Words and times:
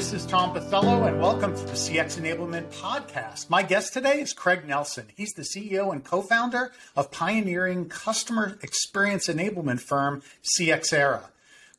this 0.00 0.14
is 0.14 0.24
Tom 0.24 0.54
Pisello, 0.54 1.06
and 1.06 1.20
welcome 1.20 1.54
to 1.54 1.62
the 1.66 1.72
CX 1.72 2.18
Enablement 2.18 2.72
Podcast. 2.72 3.50
My 3.50 3.62
guest 3.62 3.92
today 3.92 4.22
is 4.22 4.32
Craig 4.32 4.66
Nelson. 4.66 5.08
He's 5.14 5.34
the 5.34 5.42
CEO 5.42 5.92
and 5.92 6.02
co 6.02 6.22
founder 6.22 6.72
of 6.96 7.10
pioneering 7.10 7.86
customer 7.90 8.58
experience 8.62 9.28
enablement 9.28 9.80
firm 9.80 10.22
CXera. 10.42 11.24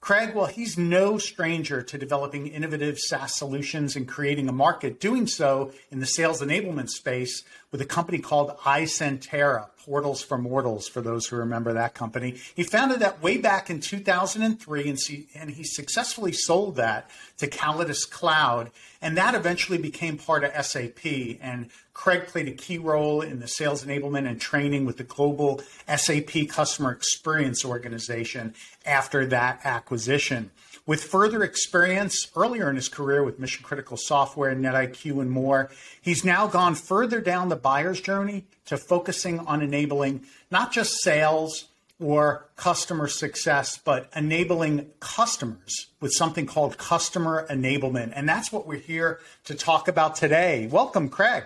Craig, 0.02 0.36
well, 0.36 0.46
he's 0.46 0.78
no 0.78 1.18
stranger 1.18 1.82
to 1.82 1.98
developing 1.98 2.46
innovative 2.46 3.00
SaaS 3.00 3.36
solutions 3.36 3.96
and 3.96 4.08
creating 4.08 4.48
a 4.48 4.52
market, 4.52 5.00
doing 5.00 5.26
so 5.26 5.72
in 5.90 6.00
the 6.00 6.06
sales 6.06 6.44
enablement 6.44 6.90
space 6.90 7.44
with 7.72 7.82
a 7.82 7.86
company 7.86 8.20
called 8.20 8.56
iCentera, 8.60 9.70
Portals 9.86 10.22
for 10.22 10.38
Mortals, 10.38 10.88
for 10.88 11.02
those 11.02 11.28
who 11.28 11.36
remember 11.36 11.74
that 11.74 11.94
company. 11.94 12.36
He 12.56 12.64
founded 12.64 13.00
that 13.00 13.22
way 13.22 13.38
back 13.38 13.70
in 13.70 13.80
2003, 13.80 14.90
and, 14.90 15.00
see, 15.00 15.28
and 15.34 15.50
he 15.50 15.64
successfully 15.64 16.32
sold 16.32 16.76
that 16.76 17.10
to 17.38 17.48
Callidus 17.48 18.10
Cloud, 18.10 18.72
and 19.02 19.18
that 19.18 19.34
eventually 19.34 19.78
became 19.78 20.18
part 20.18 20.44
of 20.44 20.66
SAP. 20.66 21.06
And 21.42 21.70
Craig 21.94 22.28
played 22.28 22.48
a 22.48 22.52
key 22.52 22.78
role 22.78 23.22
in 23.22 23.40
the 23.40 23.48
sales 23.48 23.84
enablement 23.84 24.28
and 24.28 24.40
training 24.40 24.86
with 24.86 24.98
the 24.98 25.04
global 25.04 25.62
SAP 25.88 26.48
customer 26.48 26.92
experience 26.92 27.66
organization 27.66 28.54
after 28.86 29.26
that 29.28 29.62
acquisition. 29.64 30.52
With 30.86 31.04
further 31.04 31.44
experience 31.44 32.32
earlier 32.36 32.70
in 32.70 32.76
his 32.76 32.90
career 32.90 33.24
with 33.24 33.40
mission 33.40 33.64
critical 33.64 33.98
software, 33.98 34.56
NetIQ, 34.56 35.22
and 35.22 35.30
more, 35.30 35.70
he's 36.02 36.26
now 36.26 36.48
gone 36.48 36.74
further 36.74 37.22
down 37.22 37.50
the 37.50 37.56
buyer's 37.56 38.02
journey 38.02 38.46
to 38.72 38.78
focusing 38.78 39.38
on 39.40 39.62
enabling 39.62 40.22
not 40.50 40.72
just 40.72 41.04
sales 41.04 41.68
or 42.00 42.46
customer 42.56 43.06
success, 43.06 43.78
but 43.78 44.10
enabling 44.16 44.90
customers 45.02 45.88
with 46.00 46.14
something 46.14 46.46
called 46.46 46.78
customer 46.78 47.46
enablement. 47.50 48.14
And 48.16 48.30
that's 48.30 48.50
what 48.50 48.66
we're 48.66 48.80
here 48.80 49.20
to 49.44 49.56
talk 49.56 49.90
about 49.90 50.16
today. 50.16 50.70
Welcome, 50.72 51.10
Craig. 51.10 51.44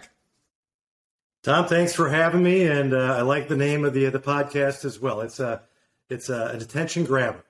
Tom, 1.41 1.67
thanks 1.67 1.95
for 1.95 2.09
having 2.09 2.43
me, 2.43 2.67
and 2.67 2.93
uh, 2.93 3.15
I 3.17 3.21
like 3.21 3.47
the 3.47 3.57
name 3.57 3.85
of 3.85 3.95
the 3.95 4.05
the 4.09 4.19
podcast 4.19 4.85
as 4.85 4.99
well. 4.99 5.21
It's 5.21 5.39
a 5.39 5.63
it's 6.11 6.29
a, 6.29 6.51
a 6.53 6.57
attention 6.57 7.05
grabber. 7.05 7.43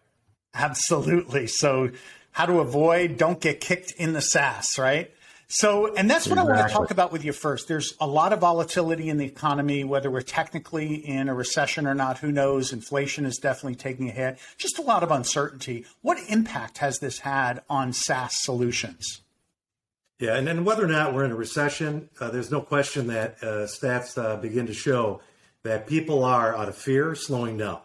Absolutely. 0.54 1.48
So, 1.48 1.92
how 2.32 2.46
to 2.46 2.62
avoid 2.62 3.18
don't 3.18 3.42
get 3.42 3.60
kicked 3.60 3.92
in 3.92 4.14
the 4.14 4.22
SaaS, 4.22 4.78
right? 4.80 5.12
So, 5.56 5.96
and 5.96 6.10
that's 6.10 6.28
what 6.28 6.34
exactly. 6.34 6.54
I 6.54 6.58
want 6.58 6.68
to 6.68 6.74
talk 6.74 6.92
about 6.92 7.14
with 7.14 7.24
you 7.24 7.32
first. 7.32 7.70
There's 7.70 7.94
a 8.02 8.06
lot 8.06 8.34
of 8.34 8.42
volatility 8.42 9.08
in 9.08 9.18
the 9.18 9.26
economy, 9.26 9.86
whether 9.86 10.12
we're 10.12 10.20
technically 10.20 10.96
in 10.96 11.30
a 11.30 11.34
recession 11.34 11.88
or 11.88 11.96
not, 11.96 12.18
who 12.18 12.30
knows? 12.30 12.74
Inflation 12.74 13.26
is 13.26 13.38
definitely 13.38 13.76
taking 13.76 14.10
a 14.10 14.12
hit. 14.12 14.38
Just 14.58 14.80
a 14.80 14.82
lot 14.82 15.02
of 15.02 15.12
uncertainty. 15.12 15.86
What 16.02 16.18
impact 16.28 16.80
has 16.80 17.00
this 17.00 17.20
had 17.20 17.62
on 17.70 17.94
SaaS 17.94 18.44
solutions? 18.44 19.22
Yeah, 20.20 20.36
and 20.36 20.46
then 20.46 20.66
whether 20.66 20.84
or 20.84 20.90
not 20.90 21.14
we're 21.14 21.24
in 21.24 21.32
a 21.32 21.38
recession, 21.38 22.10
uh, 22.20 22.30
there's 22.32 22.52
no 22.52 22.60
question 22.60 23.08
that 23.08 23.38
uh, 23.42 23.66
stats 23.66 24.22
uh, 24.22 24.36
begin 24.36 24.68
to 24.68 24.74
show 24.74 25.22
that 25.64 25.88
people 25.88 26.26
are, 26.26 26.54
out 26.54 26.68
of 26.68 26.76
fear, 26.76 27.16
slowing 27.16 27.56
down. 27.56 27.80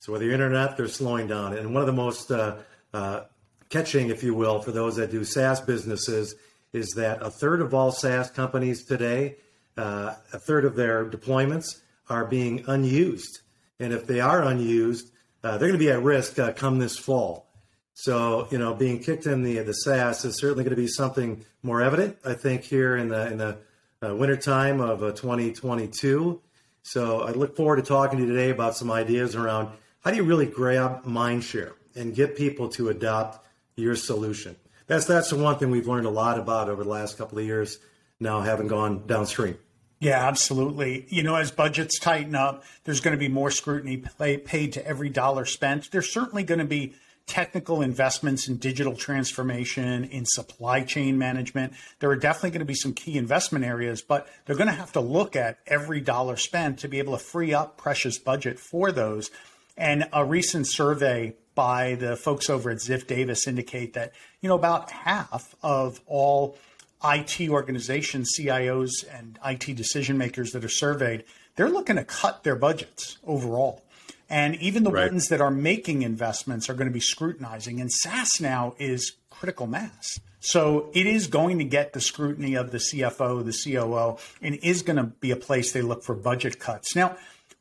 So 0.00 0.12
whether 0.12 0.26
you're 0.26 0.34
internet, 0.34 0.76
they're 0.76 0.86
slowing 0.86 1.28
down. 1.28 1.56
And 1.56 1.72
one 1.72 1.80
of 1.80 1.86
the 1.86 1.94
most 1.94 2.30
uh, 2.30 2.56
uh, 2.92 3.22
catching, 3.70 4.10
if 4.10 4.22
you 4.22 4.34
will, 4.34 4.60
for 4.60 4.70
those 4.70 4.96
that 4.96 5.10
do 5.10 5.24
SaaS 5.24 5.62
businesses 5.62 6.34
is 6.72 6.90
that 6.96 7.22
a 7.22 7.30
third 7.30 7.60
of 7.60 7.74
all 7.74 7.92
SaaS 7.92 8.30
companies 8.30 8.84
today, 8.84 9.36
uh, 9.76 10.14
a 10.32 10.38
third 10.38 10.64
of 10.64 10.76
their 10.76 11.04
deployments 11.04 11.80
are 12.08 12.24
being 12.24 12.64
unused. 12.66 13.40
And 13.78 13.92
if 13.92 14.06
they 14.06 14.20
are 14.20 14.42
unused, 14.42 15.10
they're 15.42 15.58
going 15.58 15.72
to 15.72 15.78
be 15.78 15.90
at 15.90 16.02
risk 16.02 16.38
come 16.56 16.78
this 16.78 16.98
fall. 16.98 17.46
So, 17.94 18.46
you 18.50 18.58
know, 18.58 18.74
being 18.74 18.98
kicked 18.98 19.26
in 19.26 19.42
the 19.42 19.60
the 19.60 19.72
SaaS 19.72 20.24
is 20.24 20.38
certainly 20.38 20.64
going 20.64 20.76
to 20.76 20.80
be 20.80 20.86
something 20.86 21.44
more 21.62 21.80
evident, 21.80 22.18
I 22.24 22.34
think, 22.34 22.62
here 22.62 22.96
in 22.96 23.08
the 23.08 23.26
in 23.32 23.38
the 23.38 23.58
uh, 24.06 24.14
wintertime 24.14 24.80
of 24.80 25.02
uh, 25.02 25.12
2022. 25.12 26.40
So, 26.82 27.22
I 27.22 27.30
look 27.30 27.56
forward 27.56 27.76
to 27.76 27.82
talking 27.82 28.18
to 28.18 28.26
you 28.26 28.30
today 28.30 28.50
about 28.50 28.76
some 28.76 28.90
ideas 28.90 29.34
around 29.34 29.70
how 30.04 30.10
do 30.10 30.16
you 30.16 30.24
really 30.24 30.46
grab 30.46 31.04
mindshare 31.04 31.72
and 31.94 32.14
get 32.14 32.36
people 32.36 32.68
to 32.70 32.90
adopt 32.90 33.44
your 33.76 33.96
solution. 33.96 34.56
That's 34.86 35.06
that's 35.06 35.30
the 35.30 35.36
one 35.36 35.58
thing 35.58 35.70
we've 35.70 35.88
learned 35.88 36.06
a 36.06 36.10
lot 36.10 36.38
about 36.38 36.68
over 36.68 36.84
the 36.84 36.90
last 36.90 37.18
couple 37.18 37.38
of 37.38 37.44
years. 37.44 37.78
Now, 38.18 38.40
having 38.40 38.66
gone 38.66 39.06
downstream. 39.06 39.58
Yeah, 39.98 40.26
absolutely. 40.26 41.06
You 41.08 41.22
know, 41.22 41.36
as 41.36 41.50
budgets 41.50 41.98
tighten 41.98 42.34
up, 42.34 42.64
there's 42.84 43.00
going 43.00 43.16
to 43.16 43.18
be 43.18 43.28
more 43.28 43.50
scrutiny 43.50 43.96
paid 44.18 44.74
to 44.74 44.86
every 44.86 45.08
dollar 45.08 45.44
spent. 45.44 45.90
There's 45.90 46.10
certainly 46.10 46.42
going 46.42 46.58
to 46.58 46.66
be 46.66 46.94
technical 47.26 47.82
investments 47.82 48.46
in 48.46 48.56
digital 48.56 48.94
transformation, 48.94 50.04
in 50.04 50.24
supply 50.26 50.82
chain 50.82 51.18
management. 51.18 51.72
There 51.98 52.10
are 52.10 52.16
definitely 52.16 52.50
going 52.50 52.60
to 52.60 52.66
be 52.66 52.74
some 52.74 52.92
key 52.92 53.18
investment 53.18 53.64
areas, 53.64 54.00
but 54.00 54.28
they're 54.44 54.56
going 54.56 54.68
to 54.68 54.74
have 54.74 54.92
to 54.92 55.00
look 55.00 55.34
at 55.34 55.58
every 55.66 56.00
dollar 56.00 56.36
spent 56.36 56.78
to 56.80 56.88
be 56.88 56.98
able 56.98 57.16
to 57.16 57.22
free 57.22 57.52
up 57.52 57.76
precious 57.76 58.18
budget 58.18 58.58
for 58.58 58.92
those. 58.92 59.30
And 59.76 60.08
a 60.12 60.24
recent 60.24 60.66
survey 60.66 61.34
by 61.56 61.96
the 61.96 62.14
folks 62.14 62.48
over 62.48 62.70
at 62.70 62.76
Ziff 62.76 63.08
Davis 63.08 63.48
indicate 63.48 63.94
that, 63.94 64.12
you 64.40 64.48
know, 64.48 64.54
about 64.54 64.92
half 64.92 65.56
of 65.64 66.00
all 66.06 66.56
IT 67.04 67.48
organizations, 67.48 68.36
CIOs 68.38 69.04
and 69.12 69.40
IT 69.44 69.74
decision 69.74 70.16
makers 70.16 70.52
that 70.52 70.64
are 70.64 70.68
surveyed, 70.68 71.24
they're 71.56 71.68
looking 71.68 71.96
to 71.96 72.04
cut 72.04 72.44
their 72.44 72.54
budgets 72.54 73.18
overall. 73.26 73.82
And 74.28 74.56
even 74.56 74.84
the 74.84 74.90
right. 74.90 75.10
ones 75.10 75.28
that 75.28 75.40
are 75.40 75.50
making 75.50 76.02
investments 76.02 76.68
are 76.68 76.74
going 76.74 76.88
to 76.88 76.92
be 76.92 77.00
scrutinizing. 77.00 77.80
And 77.80 77.90
SaaS 77.92 78.40
now 78.40 78.74
is 78.78 79.12
critical 79.30 79.66
mass. 79.66 80.20
So 80.40 80.90
it 80.94 81.06
is 81.06 81.26
going 81.26 81.58
to 81.58 81.64
get 81.64 81.92
the 81.92 82.00
scrutiny 82.00 82.54
of 82.54 82.70
the 82.70 82.78
CFO, 82.78 83.44
the 83.44 83.52
COO, 83.52 84.18
and 84.40 84.56
is 84.62 84.82
going 84.82 84.96
to 84.96 85.04
be 85.04 85.30
a 85.30 85.36
place 85.36 85.72
they 85.72 85.82
look 85.82 86.04
for 86.04 86.14
budget 86.14 86.58
cuts. 86.58 86.94
Now, 86.94 87.16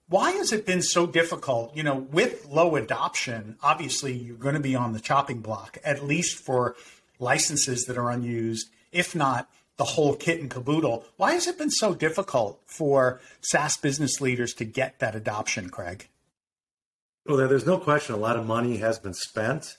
why 0.08 0.32
has 0.32 0.52
it 0.52 0.66
been 0.66 0.82
so 0.82 1.08
difficult? 1.08 1.76
You 1.76 1.84
know, 1.84 1.96
with 1.96 2.48
low 2.48 2.76
adoption, 2.76 3.58
obviously 3.64 4.14
you're 4.14 4.38
going 4.38 4.56
to 4.56 4.62
be 4.62 4.76
on 4.76 4.94
the 4.94 5.00
chopping 5.00 5.42
block, 5.42 5.78
at 5.84 6.04
least 6.04 6.38
for 6.38 6.76
licenses 7.20 7.86
that 7.86 7.98
are 7.98 8.12
unused, 8.12 8.70
if 8.92 9.16
not 9.16 9.50
the 9.78 9.84
whole 9.84 10.16
kit 10.16 10.40
and 10.40 10.50
caboodle. 10.50 11.06
Why 11.18 11.34
has 11.34 11.48
it 11.48 11.58
been 11.58 11.72
so 11.72 11.94
difficult 11.94 12.62
for 12.66 13.20
SaaS 13.42 13.78
business 13.78 14.22
leaders 14.22 14.54
to 14.56 14.66
get 14.66 15.00
that 15.00 15.16
adoption, 15.16 15.70
Craig? 15.70 16.08
Well, 17.26 17.38
there's 17.38 17.66
no 17.66 17.80
question 17.80 18.16
a 18.16 18.20
lot 18.20 18.38
of 18.38 18.46
money 18.46 18.78
has 18.78 19.00
been 19.00 19.14
spent. 19.14 19.78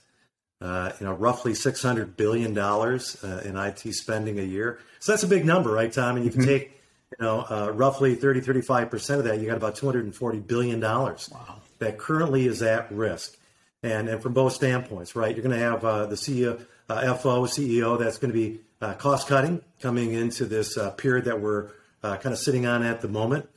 Uh, 0.58 0.90
you 0.98 1.06
know, 1.06 1.12
roughly 1.12 1.52
six 1.52 1.82
hundred 1.82 2.16
billion 2.16 2.54
dollars 2.54 3.22
uh, 3.22 3.42
in 3.44 3.56
IT 3.56 3.80
spending 3.92 4.38
a 4.38 4.42
year. 4.42 4.78
So 5.00 5.12
that's 5.12 5.22
a 5.22 5.28
big 5.28 5.44
number, 5.44 5.70
right, 5.70 5.92
Tom? 5.92 6.16
And 6.16 6.24
you 6.24 6.30
can 6.30 6.40
mm-hmm. 6.40 6.48
take, 6.48 6.80
you 7.12 7.24
know, 7.24 7.46
uh, 7.48 7.70
roughly 7.72 8.14
30, 8.14 8.40
35 8.40 8.90
percent 8.90 9.18
of 9.20 9.26
that. 9.26 9.38
You 9.38 9.46
got 9.46 9.56
about 9.56 9.76
two 9.76 9.86
hundred 9.86 10.04
and 10.04 10.14
forty 10.14 10.38
billion 10.38 10.80
dollars 10.80 11.30
wow. 11.32 11.60
that 11.78 11.98
currently 11.98 12.46
is 12.46 12.62
at 12.62 12.90
risk. 12.92 13.36
And 13.82 14.08
and 14.08 14.22
from 14.22 14.32
both 14.32 14.52
standpoints, 14.52 15.14
right? 15.14 15.34
You're 15.34 15.44
going 15.44 15.56
to 15.56 15.64
have 15.64 15.84
uh, 15.84 16.06
the 16.06 16.16
CEO, 16.16 16.64
uh, 16.88 17.14
FO, 17.14 17.42
CEO 17.44 17.98
that's 17.98 18.18
going 18.18 18.32
to 18.32 18.38
be 18.38 18.60
uh, 18.80 18.94
cost 18.94 19.28
cutting 19.28 19.62
coming 19.80 20.12
into 20.12 20.44
this 20.44 20.78
period 20.96 21.26
that 21.26 21.40
we're 21.40 21.70
kind 22.02 22.26
of 22.26 22.38
sitting 22.38 22.66
on 22.66 22.82
at 22.82 23.00
the 23.00 23.08
moment. 23.08 23.48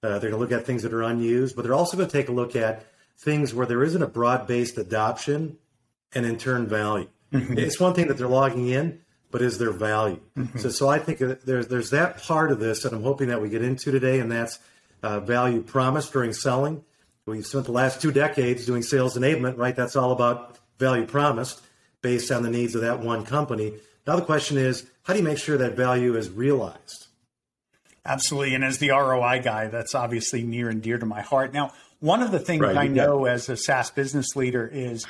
they're 0.00 0.18
going 0.18 0.32
to 0.32 0.38
look 0.38 0.52
at 0.52 0.66
things 0.66 0.82
that 0.82 0.92
are 0.92 1.02
unused, 1.02 1.56
but 1.56 1.62
they're 1.62 1.74
also 1.74 1.96
going 1.96 2.08
to 2.08 2.12
take 2.12 2.28
a 2.28 2.32
look 2.32 2.56
at 2.56 2.84
things 3.18 3.54
where 3.54 3.66
there 3.66 3.82
isn't 3.84 4.02
a 4.02 4.06
broad 4.06 4.46
based 4.46 4.78
adoption 4.78 5.56
and 6.14 6.26
in 6.26 6.36
turn 6.38 6.66
value. 6.66 7.08
Mm-hmm. 7.32 7.58
It's 7.58 7.80
one 7.80 7.94
thing 7.94 8.08
that 8.08 8.18
they're 8.18 8.28
logging 8.28 8.68
in, 8.68 9.00
but 9.32 9.42
is 9.42 9.58
there 9.58 9.72
value? 9.72 10.20
Mm-hmm. 10.36 10.58
So, 10.58 10.68
so 10.68 10.88
I 10.88 10.98
think 11.00 11.18
there's 11.18 11.66
there's 11.66 11.90
that 11.90 12.22
part 12.22 12.52
of 12.52 12.60
this 12.60 12.84
that 12.84 12.92
I'm 12.92 13.02
hoping 13.02 13.28
that 13.28 13.42
we 13.42 13.48
get 13.48 13.62
into 13.62 13.90
today, 13.90 14.20
and 14.20 14.30
that's 14.30 14.60
uh, 15.02 15.18
value 15.18 15.62
promised 15.62 16.12
during 16.12 16.32
selling. 16.32 16.84
We've 17.26 17.46
spent 17.46 17.66
the 17.66 17.72
last 17.72 18.00
two 18.00 18.12
decades 18.12 18.66
doing 18.66 18.82
sales 18.82 19.16
enablement, 19.16 19.56
right? 19.56 19.74
That's 19.74 19.96
all 19.96 20.12
about 20.12 20.58
value 20.78 21.06
promised 21.06 21.60
based 22.02 22.30
on 22.30 22.42
the 22.42 22.50
needs 22.50 22.74
of 22.74 22.82
that 22.82 23.00
one 23.00 23.24
company. 23.24 23.74
Now 24.06 24.16
the 24.16 24.22
question 24.22 24.58
is, 24.58 24.86
how 25.04 25.12
do 25.12 25.20
you 25.20 25.24
make 25.24 25.38
sure 25.38 25.56
that 25.56 25.76
value 25.76 26.16
is 26.16 26.30
realized? 26.30 27.06
Absolutely. 28.04 28.54
And 28.54 28.64
as 28.64 28.78
the 28.78 28.90
ROI 28.90 29.42
guy, 29.42 29.68
that's 29.68 29.94
obviously 29.94 30.42
near 30.42 30.68
and 30.68 30.82
dear 30.82 30.98
to 30.98 31.06
my 31.06 31.20
heart. 31.20 31.52
Now, 31.52 31.72
one 32.00 32.20
of 32.20 32.32
the 32.32 32.40
things 32.40 32.62
right, 32.62 32.76
I 32.76 32.88
know 32.88 33.26
as 33.26 33.48
a 33.48 33.56
SaaS 33.56 33.92
business 33.92 34.34
leader 34.34 34.66
is 34.66 35.06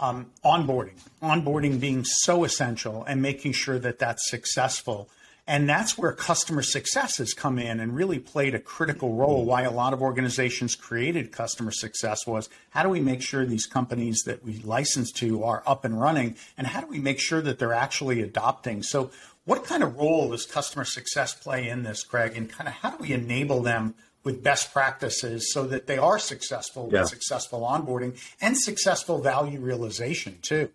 um, 0.00 0.30
onboarding, 0.44 0.98
onboarding 1.22 1.80
being 1.80 2.04
so 2.04 2.44
essential 2.44 3.04
and 3.04 3.22
making 3.22 3.52
sure 3.52 3.78
that 3.78 3.98
that's 3.98 4.28
successful. 4.28 5.08
And 5.46 5.68
that's 5.68 5.98
where 5.98 6.12
customer 6.12 6.62
success 6.62 7.18
has 7.18 7.34
come 7.34 7.58
in 7.58 7.78
and 7.78 7.94
really 7.94 8.18
played 8.18 8.54
a 8.54 8.58
critical 8.58 9.12
role. 9.14 9.44
Why 9.44 9.62
a 9.62 9.70
lot 9.70 9.92
of 9.92 10.00
organizations 10.00 10.74
created 10.74 11.32
customer 11.32 11.70
success 11.70 12.26
was 12.26 12.48
how 12.70 12.82
do 12.82 12.88
we 12.88 13.00
make 13.00 13.20
sure 13.20 13.44
these 13.44 13.66
companies 13.66 14.22
that 14.24 14.42
we 14.42 14.58
license 14.60 15.12
to 15.12 15.44
are 15.44 15.62
up 15.66 15.84
and 15.84 16.00
running? 16.00 16.36
And 16.56 16.66
how 16.66 16.80
do 16.80 16.86
we 16.86 16.98
make 16.98 17.20
sure 17.20 17.42
that 17.42 17.58
they're 17.58 17.74
actually 17.74 18.22
adopting? 18.22 18.82
So, 18.82 19.10
what 19.44 19.64
kind 19.64 19.82
of 19.82 19.96
role 19.96 20.30
does 20.30 20.46
customer 20.46 20.86
success 20.86 21.34
play 21.34 21.68
in 21.68 21.82
this, 21.82 22.02
Craig? 22.02 22.32
And 22.34 22.48
kind 22.48 22.66
of 22.66 22.72
how 22.74 22.92
do 22.92 22.96
we 22.98 23.12
enable 23.12 23.60
them 23.60 23.94
with 24.24 24.42
best 24.42 24.72
practices 24.72 25.52
so 25.52 25.66
that 25.66 25.86
they 25.86 25.98
are 25.98 26.18
successful 26.18 26.88
yeah. 26.90 27.00
with 27.00 27.10
successful 27.10 27.60
onboarding 27.60 28.18
and 28.40 28.58
successful 28.58 29.20
value 29.20 29.60
realization 29.60 30.38
too. 30.42 30.70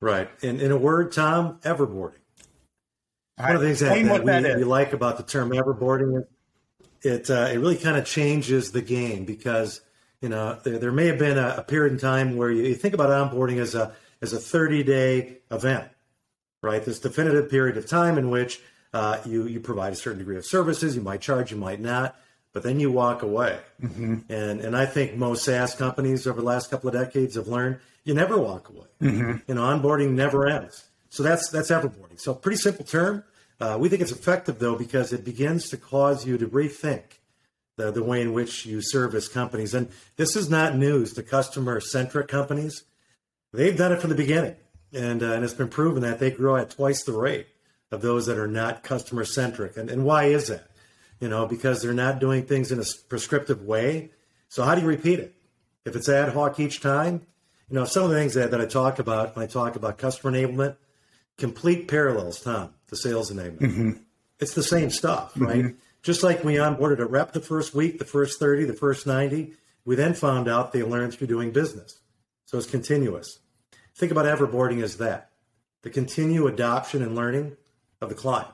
Right. 0.00 0.28
In, 0.42 0.60
in 0.60 0.72
a 0.72 0.76
word, 0.76 1.12
Tom, 1.12 1.60
everboarding. 1.62 2.16
One 3.36 3.54
of 3.54 3.60
the 3.60 3.68
things 3.68 3.80
that, 3.80 4.24
that 4.24 4.42
we, 4.44 4.56
we 4.56 4.64
like 4.64 4.92
about 4.92 5.16
the 5.16 5.22
term 5.22 5.50
everboarding 5.50 6.24
it 7.02 7.30
uh, 7.30 7.48
it 7.52 7.58
really 7.58 7.76
kind 7.76 7.96
of 7.96 8.04
changes 8.04 8.72
the 8.72 8.82
game 8.82 9.24
because 9.24 9.80
you 10.20 10.28
know 10.28 10.58
there, 10.64 10.78
there 10.78 10.92
may 10.92 11.06
have 11.06 11.18
been 11.18 11.38
a, 11.38 11.56
a 11.58 11.62
period 11.62 11.92
in 11.92 11.98
time 11.98 12.36
where 12.36 12.50
you, 12.50 12.62
you 12.62 12.74
think 12.74 12.94
about 12.94 13.10
onboarding 13.10 13.58
as 13.58 13.74
a 13.74 13.94
as 14.20 14.32
a 14.32 14.38
30 14.38 14.84
day 14.84 15.38
event, 15.50 15.88
right? 16.62 16.84
This 16.84 17.00
definitive 17.00 17.50
period 17.50 17.76
of 17.76 17.86
time 17.86 18.18
in 18.18 18.30
which 18.30 18.60
uh, 18.92 19.18
you 19.24 19.46
you 19.46 19.60
provide 19.60 19.92
a 19.92 19.96
certain 19.96 20.18
degree 20.18 20.36
of 20.36 20.46
services. 20.46 20.94
You 20.96 21.02
might 21.02 21.20
charge, 21.20 21.50
you 21.50 21.56
might 21.56 21.80
not, 21.80 22.16
but 22.52 22.62
then 22.62 22.80
you 22.80 22.90
walk 22.90 23.22
away. 23.22 23.58
And 24.28 24.60
and 24.60 24.76
I 24.76 24.86
think 24.86 25.16
most 25.16 25.44
SaaS 25.44 25.74
companies 25.74 26.26
over 26.26 26.40
the 26.40 26.46
last 26.46 26.70
couple 26.70 26.88
of 26.88 26.94
decades 26.94 27.36
have 27.36 27.48
learned 27.48 27.78
you 28.04 28.14
never 28.14 28.36
walk 28.38 28.68
away. 28.68 28.86
You 29.48 29.54
know, 29.54 29.62
onboarding 29.62 30.12
never 30.12 30.46
ends. 30.46 30.84
So 31.08 31.22
that's 31.22 31.48
that's 31.50 31.70
everboarding. 31.70 32.18
So 32.20 32.34
pretty 32.34 32.58
simple 32.58 32.84
term. 32.84 33.24
Uh, 33.60 33.76
we 33.78 33.88
think 33.88 34.02
it's 34.02 34.12
effective 34.12 34.58
though 34.58 34.76
because 34.76 35.12
it 35.12 35.24
begins 35.24 35.68
to 35.70 35.76
cause 35.76 36.26
you 36.26 36.36
to 36.38 36.46
rethink 36.46 37.02
the, 37.76 37.90
the 37.90 38.02
way 38.02 38.20
in 38.20 38.32
which 38.32 38.66
you 38.66 38.82
service 38.82 39.28
companies. 39.28 39.74
And 39.74 39.88
this 40.16 40.36
is 40.36 40.50
not 40.50 40.76
news 40.76 41.12
to 41.14 41.22
customer 41.22 41.80
centric 41.80 42.28
companies. 42.28 42.84
They've 43.52 43.76
done 43.76 43.92
it 43.92 44.00
from 44.00 44.10
the 44.10 44.16
beginning, 44.16 44.56
and, 44.94 45.22
uh, 45.22 45.32
and 45.32 45.44
it's 45.44 45.52
been 45.52 45.68
proven 45.68 46.02
that 46.02 46.18
they 46.18 46.30
grow 46.30 46.56
at 46.56 46.70
twice 46.70 47.04
the 47.04 47.12
rate 47.12 47.46
of 47.92 48.00
those 48.00 48.26
that 48.26 48.38
are 48.38 48.48
not 48.48 48.82
customer 48.82 49.24
centric. 49.24 49.76
And, 49.76 49.90
and 49.90 50.04
why 50.04 50.24
is 50.24 50.48
that? 50.48 50.66
You 51.20 51.28
know, 51.28 51.46
because 51.46 51.82
they're 51.82 51.92
not 51.92 52.18
doing 52.18 52.44
things 52.44 52.72
in 52.72 52.80
a 52.80 52.84
prescriptive 53.08 53.62
way. 53.62 54.10
So 54.48 54.64
how 54.64 54.74
do 54.74 54.80
you 54.80 54.88
repeat 54.88 55.20
it? 55.20 55.34
If 55.84 55.94
it's 55.94 56.08
ad 56.08 56.32
hoc 56.32 56.58
each 56.58 56.80
time, 56.80 57.26
you 57.68 57.76
know, 57.76 57.84
some 57.84 58.04
of 58.04 58.10
the 58.10 58.16
things 58.16 58.34
that, 58.34 58.50
that 58.50 58.60
I 58.60 58.66
talk 58.66 58.98
about 58.98 59.36
when 59.36 59.44
I 59.44 59.46
talk 59.46 59.76
about 59.76 59.98
customer 59.98 60.36
enablement, 60.36 60.76
complete 61.38 61.86
parallels, 61.86 62.40
Tom, 62.40 62.70
to 62.88 62.96
sales 62.96 63.30
enablement. 63.30 63.60
Mm-hmm. 63.60 63.90
It's 64.40 64.54
the 64.54 64.62
same 64.62 64.90
stuff, 64.90 65.34
mm-hmm. 65.34 65.44
right? 65.44 65.74
Just 66.02 66.22
like 66.22 66.42
we 66.42 66.54
onboarded 66.54 66.98
a 66.98 67.06
rep 67.06 67.32
the 67.32 67.40
first 67.40 67.74
week, 67.74 67.98
the 67.98 68.04
first 68.04 68.40
30, 68.40 68.64
the 68.64 68.72
first 68.72 69.06
90, 69.06 69.52
we 69.84 69.96
then 69.96 70.14
found 70.14 70.48
out 70.48 70.72
they 70.72 70.82
learned 70.82 71.14
through 71.14 71.28
doing 71.28 71.52
business. 71.52 72.00
So 72.46 72.58
it's 72.58 72.66
continuous. 72.66 73.38
Think 73.94 74.10
about 74.10 74.26
everboarding 74.26 74.82
as 74.82 74.96
that 74.96 75.28
the 75.82 75.90
continued 75.90 76.52
adoption 76.52 77.02
and 77.02 77.14
learning 77.14 77.56
of 78.02 78.08
the 78.08 78.14
client. 78.14 78.48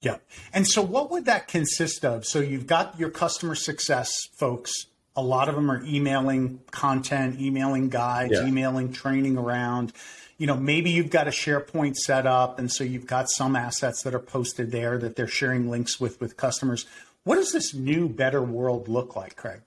Yeah. 0.00 0.16
And 0.52 0.66
so 0.68 0.82
what 0.82 1.10
would 1.10 1.24
that 1.24 1.48
consist 1.48 2.04
of? 2.04 2.26
So 2.26 2.40
you've 2.40 2.66
got 2.66 2.98
your 2.98 3.10
customer 3.10 3.54
success 3.54 4.12
folks. 4.36 4.72
A 5.16 5.22
lot 5.22 5.48
of 5.48 5.54
them 5.54 5.70
are 5.70 5.82
emailing 5.84 6.60
content, 6.70 7.40
emailing 7.40 7.88
guides, 7.88 8.32
Yeah. 8.34 8.46
emailing 8.46 8.92
training 8.92 9.38
around. 9.38 9.92
You 10.36 10.46
know, 10.48 10.56
maybe 10.56 10.90
you've 10.90 11.10
got 11.10 11.28
a 11.28 11.30
SharePoint 11.30 11.94
set 11.94 12.26
up 12.26 12.58
and 12.58 12.70
so 12.70 12.84
you've 12.84 13.06
got 13.06 13.30
some 13.30 13.54
assets 13.56 14.02
that 14.02 14.14
are 14.14 14.18
posted 14.20 14.72
there 14.72 14.98
that 14.98 15.16
they're 15.16 15.28
sharing 15.28 15.70
links 15.70 15.98
with 16.00 16.20
with 16.20 16.36
customers. 16.36 16.84
What 17.22 17.36
does 17.36 17.52
this 17.52 17.72
new 17.72 18.08
better 18.08 18.42
world 18.42 18.88
look 18.88 19.16
like, 19.16 19.36
Craig? 19.36 19.60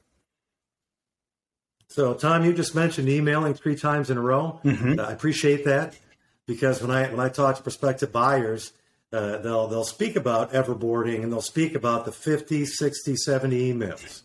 So, 1.89 2.13
Tom, 2.13 2.43
you 2.45 2.53
just 2.53 2.75
mentioned 2.75 3.09
emailing 3.09 3.53
three 3.53 3.75
times 3.75 4.09
in 4.09 4.17
a 4.17 4.21
row. 4.21 4.59
Uh, 4.63 5.01
I 5.01 5.11
appreciate 5.13 5.65
that 5.65 5.97
because 6.45 6.81
when 6.81 6.91
I 6.91 7.07
when 7.09 7.19
I 7.21 7.29
talk 7.29 7.55
to 7.55 7.63
prospective 7.63 8.11
buyers, 8.11 8.73
uh, 9.13 9.37
they'll 9.37 9.67
they'll 9.67 9.83
speak 9.83 10.15
about 10.15 10.51
everboarding 10.51 11.23
and 11.23 11.31
they'll 11.31 11.41
speak 11.41 11.75
about 11.75 12.05
the 12.05 12.11
50, 12.11 12.65
60, 12.65 13.15
70 13.15 13.73
emails 13.73 14.21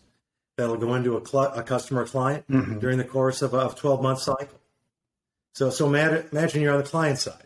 that'll 0.57 0.77
go 0.77 0.93
into 0.95 1.17
a, 1.17 1.25
cl- 1.25 1.53
a 1.53 1.63
customer 1.63 2.05
client 2.05 2.45
during 2.79 2.97
the 2.97 3.03
course 3.03 3.41
of 3.41 3.53
a 3.53 3.69
12 3.69 4.01
month 4.01 4.19
cycle. 4.19 4.59
So, 5.55 5.69
so 5.69 5.87
imagine, 5.87 6.27
imagine 6.31 6.61
you're 6.61 6.73
on 6.73 6.79
the 6.79 6.87
client 6.87 7.19
side. 7.19 7.45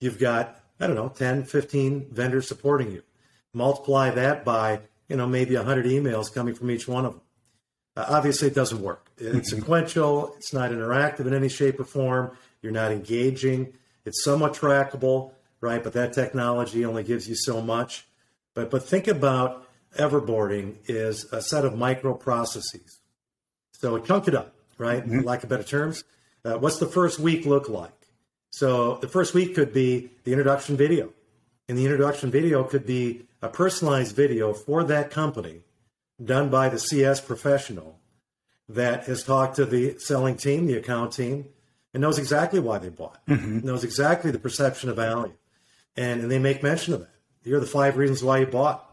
You've 0.00 0.18
got, 0.18 0.60
I 0.78 0.86
don't 0.86 0.96
know, 0.96 1.08
10, 1.08 1.44
15 1.44 2.08
vendors 2.10 2.46
supporting 2.46 2.92
you. 2.92 3.02
Multiply 3.54 4.10
that 4.10 4.44
by, 4.44 4.80
you 5.08 5.16
know, 5.16 5.26
maybe 5.26 5.56
100 5.56 5.86
emails 5.86 6.32
coming 6.32 6.54
from 6.54 6.70
each 6.70 6.86
one 6.86 7.04
of 7.04 7.12
them. 7.12 7.22
Uh, 7.96 8.04
obviously, 8.08 8.48
it 8.48 8.54
doesn't 8.54 8.80
work. 8.80 9.10
It's 9.16 9.50
sequential. 9.50 10.34
It's 10.36 10.52
not 10.52 10.70
interactive 10.70 11.26
in 11.26 11.34
any 11.34 11.48
shape 11.48 11.80
or 11.80 11.84
form. 11.84 12.36
You're 12.62 12.72
not 12.72 12.92
engaging. 12.92 13.72
It's 14.04 14.22
somewhat 14.22 14.54
trackable, 14.54 15.32
right? 15.60 15.82
But 15.82 15.92
that 15.94 16.12
technology 16.12 16.84
only 16.84 17.02
gives 17.04 17.28
you 17.28 17.34
so 17.34 17.60
much. 17.60 18.06
But 18.54 18.70
but 18.70 18.84
think 18.84 19.08
about 19.08 19.68
everboarding 19.96 20.76
is 20.86 21.26
a 21.32 21.40
set 21.42 21.64
of 21.64 21.72
microprocesses. 21.74 22.98
So 23.72 23.98
chunk 23.98 24.28
it 24.28 24.34
up, 24.34 24.54
right? 24.76 25.04
For 25.04 25.22
lack 25.22 25.42
of 25.42 25.48
better 25.48 25.62
terms. 25.62 26.04
Uh, 26.44 26.58
what's 26.58 26.78
the 26.78 26.86
first 26.86 27.18
week 27.18 27.46
look 27.46 27.68
like? 27.68 27.92
So 28.50 28.96
the 28.96 29.08
first 29.08 29.34
week 29.34 29.54
could 29.54 29.72
be 29.72 30.10
the 30.24 30.32
introduction 30.32 30.76
video, 30.76 31.12
and 31.68 31.76
the 31.76 31.84
introduction 31.84 32.30
video 32.30 32.64
could 32.64 32.86
be 32.86 33.26
a 33.42 33.48
personalized 33.48 34.16
video 34.16 34.52
for 34.52 34.84
that 34.84 35.10
company 35.10 35.62
done 36.22 36.48
by 36.48 36.68
the 36.68 36.78
CS 36.78 37.20
professional 37.20 37.98
that 38.68 39.04
has 39.04 39.22
talked 39.22 39.56
to 39.56 39.64
the 39.64 39.98
selling 39.98 40.36
team, 40.36 40.66
the 40.66 40.76
account 40.76 41.12
team, 41.12 41.46
and 41.94 42.00
knows 42.00 42.18
exactly 42.18 42.60
why 42.60 42.78
they 42.78 42.88
bought, 42.88 43.20
knows 43.28 43.84
exactly 43.84 44.30
the 44.30 44.38
perception 44.38 44.90
of 44.90 44.96
value. 44.96 45.32
And, 45.96 46.22
and 46.22 46.30
they 46.30 46.38
make 46.38 46.62
mention 46.62 46.94
of 46.94 47.00
that. 47.00 47.14
Here 47.42 47.56
are 47.56 47.60
the 47.60 47.66
five 47.66 47.96
reasons 47.96 48.22
why 48.22 48.38
you 48.38 48.46
bought. 48.46 48.84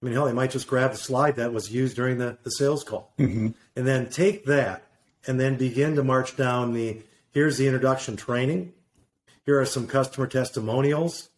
I 0.00 0.06
mean, 0.06 0.14
hell, 0.14 0.26
they 0.26 0.32
might 0.32 0.50
just 0.50 0.66
grab 0.66 0.92
the 0.92 0.96
slide 0.96 1.36
that 1.36 1.52
was 1.52 1.72
used 1.72 1.96
during 1.96 2.18
the, 2.18 2.38
the 2.42 2.50
sales 2.50 2.84
call 2.84 3.12
mm-hmm. 3.18 3.48
and 3.76 3.86
then 3.86 4.08
take 4.08 4.46
that 4.46 4.86
and 5.26 5.38
then 5.38 5.56
begin 5.56 5.96
to 5.96 6.04
march 6.04 6.36
down 6.36 6.72
the 6.72 7.02
here's 7.32 7.58
the 7.58 7.66
introduction 7.66 8.16
training. 8.16 8.72
Here 9.44 9.60
are 9.60 9.66
some 9.66 9.86
customer 9.86 10.26
testimonials. 10.26 11.28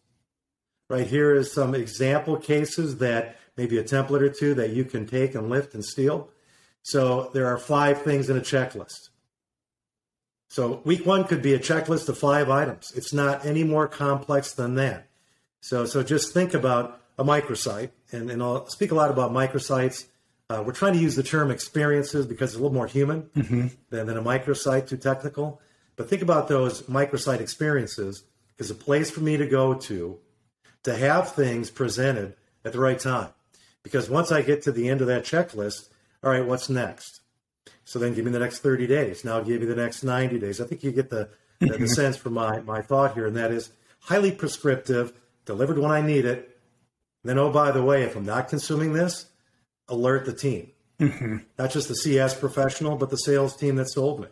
Right 0.89 1.07
here 1.07 1.35
is 1.35 1.51
some 1.51 1.75
example 1.75 2.37
cases 2.37 2.97
that 2.97 3.37
maybe 3.57 3.77
a 3.77 3.83
template 3.83 4.21
or 4.21 4.29
two 4.29 4.53
that 4.55 4.71
you 4.71 4.85
can 4.85 5.07
take 5.07 5.35
and 5.35 5.49
lift 5.49 5.73
and 5.73 5.83
steal. 5.83 6.29
So 6.83 7.31
there 7.33 7.47
are 7.47 7.57
five 7.57 8.01
things 8.01 8.29
in 8.29 8.37
a 8.37 8.41
checklist. 8.41 9.09
So 10.53 10.83
week 10.85 11.03
one 11.03 11.23
could 11.23 11.41
be 11.41 11.55
a 11.55 11.59
checklist 11.59 12.07
of 12.09 12.17
five 12.19 12.47
items. 12.47 12.93
It's 12.95 13.11
not 13.11 13.43
any 13.43 13.63
more 13.63 13.87
complex 13.87 14.53
than 14.53 14.75
that. 14.75 15.07
So 15.61 15.87
so 15.87 16.03
just 16.03 16.31
think 16.31 16.53
about 16.53 17.01
a 17.17 17.23
microsite, 17.23 17.89
and, 18.11 18.29
and 18.29 18.39
I'll 18.43 18.67
speak 18.67 18.91
a 18.91 18.93
lot 18.93 19.09
about 19.09 19.31
microsites. 19.31 20.05
Uh, 20.51 20.61
we're 20.63 20.73
trying 20.73 20.93
to 20.93 20.99
use 20.99 21.15
the 21.15 21.23
term 21.23 21.49
experiences 21.49 22.27
because 22.27 22.51
it's 22.51 22.59
a 22.59 22.61
little 22.61 22.71
more 22.71 22.85
human 22.85 23.31
than, 23.89 24.05
than 24.05 24.15
a 24.15 24.21
microsite, 24.21 24.87
too 24.87 24.97
technical. 24.97 25.59
But 25.95 26.07
think 26.07 26.21
about 26.21 26.49
those 26.49 26.83
microsite 26.83 27.39
experiences 27.39 28.23
as 28.59 28.69
a 28.69 28.75
place 28.75 29.09
for 29.09 29.21
me 29.21 29.37
to 29.37 29.47
go 29.47 29.73
to 29.73 30.19
to 30.83 30.95
have 30.95 31.33
things 31.33 31.71
presented 31.71 32.35
at 32.63 32.73
the 32.73 32.79
right 32.79 32.99
time. 32.99 33.29
Because 33.81 34.07
once 34.07 34.31
I 34.31 34.43
get 34.43 34.61
to 34.63 34.71
the 34.71 34.87
end 34.87 35.01
of 35.01 35.07
that 35.07 35.23
checklist, 35.23 35.89
all 36.23 36.29
right, 36.29 36.45
what's 36.45 36.69
next? 36.69 37.21
So 37.85 37.99
then 37.99 38.13
give 38.13 38.25
me 38.25 38.31
the 38.31 38.39
next 38.39 38.59
30 38.59 38.87
days. 38.87 39.23
Now 39.23 39.41
give 39.41 39.61
me 39.61 39.67
the 39.67 39.75
next 39.75 40.03
90 40.03 40.39
days. 40.39 40.61
I 40.61 40.65
think 40.65 40.83
you 40.83 40.91
get 40.91 41.09
the, 41.09 41.29
the, 41.59 41.67
the 41.67 41.73
mm-hmm. 41.73 41.85
sense 41.87 42.17
from 42.17 42.33
my, 42.33 42.59
my 42.61 42.81
thought 42.81 43.13
here, 43.13 43.27
and 43.27 43.35
that 43.35 43.51
is 43.51 43.71
highly 43.99 44.31
prescriptive, 44.31 45.13
delivered 45.45 45.77
when 45.77 45.91
I 45.91 46.01
need 46.01 46.25
it. 46.25 46.57
Then, 47.23 47.37
oh, 47.37 47.51
by 47.51 47.71
the 47.71 47.83
way, 47.83 48.03
if 48.03 48.15
I'm 48.15 48.25
not 48.25 48.49
consuming 48.49 48.93
this, 48.93 49.27
alert 49.87 50.25
the 50.25 50.33
team. 50.33 50.71
Mm-hmm. 50.99 51.37
Not 51.57 51.71
just 51.71 51.87
the 51.87 51.95
CS 51.95 52.35
professional, 52.35 52.95
but 52.97 53.09
the 53.09 53.17
sales 53.17 53.55
team 53.55 53.75
that 53.75 53.89
sold 53.89 54.21
me. 54.21 54.27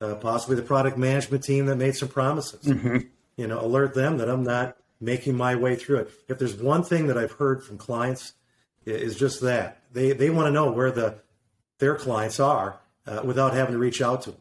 Uh, 0.00 0.14
possibly 0.16 0.56
the 0.56 0.62
product 0.62 0.98
management 0.98 1.44
team 1.44 1.66
that 1.66 1.76
made 1.76 1.94
some 1.94 2.08
promises. 2.08 2.64
Mm-hmm. 2.64 2.98
You 3.36 3.46
know, 3.46 3.60
alert 3.60 3.94
them 3.94 4.18
that 4.18 4.28
I'm 4.28 4.42
not 4.42 4.76
making 5.00 5.36
my 5.36 5.54
way 5.54 5.76
through 5.76 5.98
it. 5.98 6.10
If 6.28 6.38
there's 6.38 6.56
one 6.56 6.82
thing 6.82 7.06
that 7.06 7.16
I've 7.16 7.32
heard 7.32 7.64
from 7.64 7.78
clients, 7.78 8.32
is 8.84 9.16
just 9.16 9.40
that 9.42 9.82
they 9.92 10.12
they 10.12 10.30
want 10.30 10.46
to 10.46 10.50
know 10.50 10.70
where 10.70 10.90
the 10.90 11.18
their 11.82 11.96
clients 11.96 12.38
are 12.38 12.76
uh, 13.08 13.22
without 13.24 13.54
having 13.54 13.72
to 13.72 13.78
reach 13.78 14.00
out 14.00 14.22
to 14.22 14.30
them. 14.30 14.40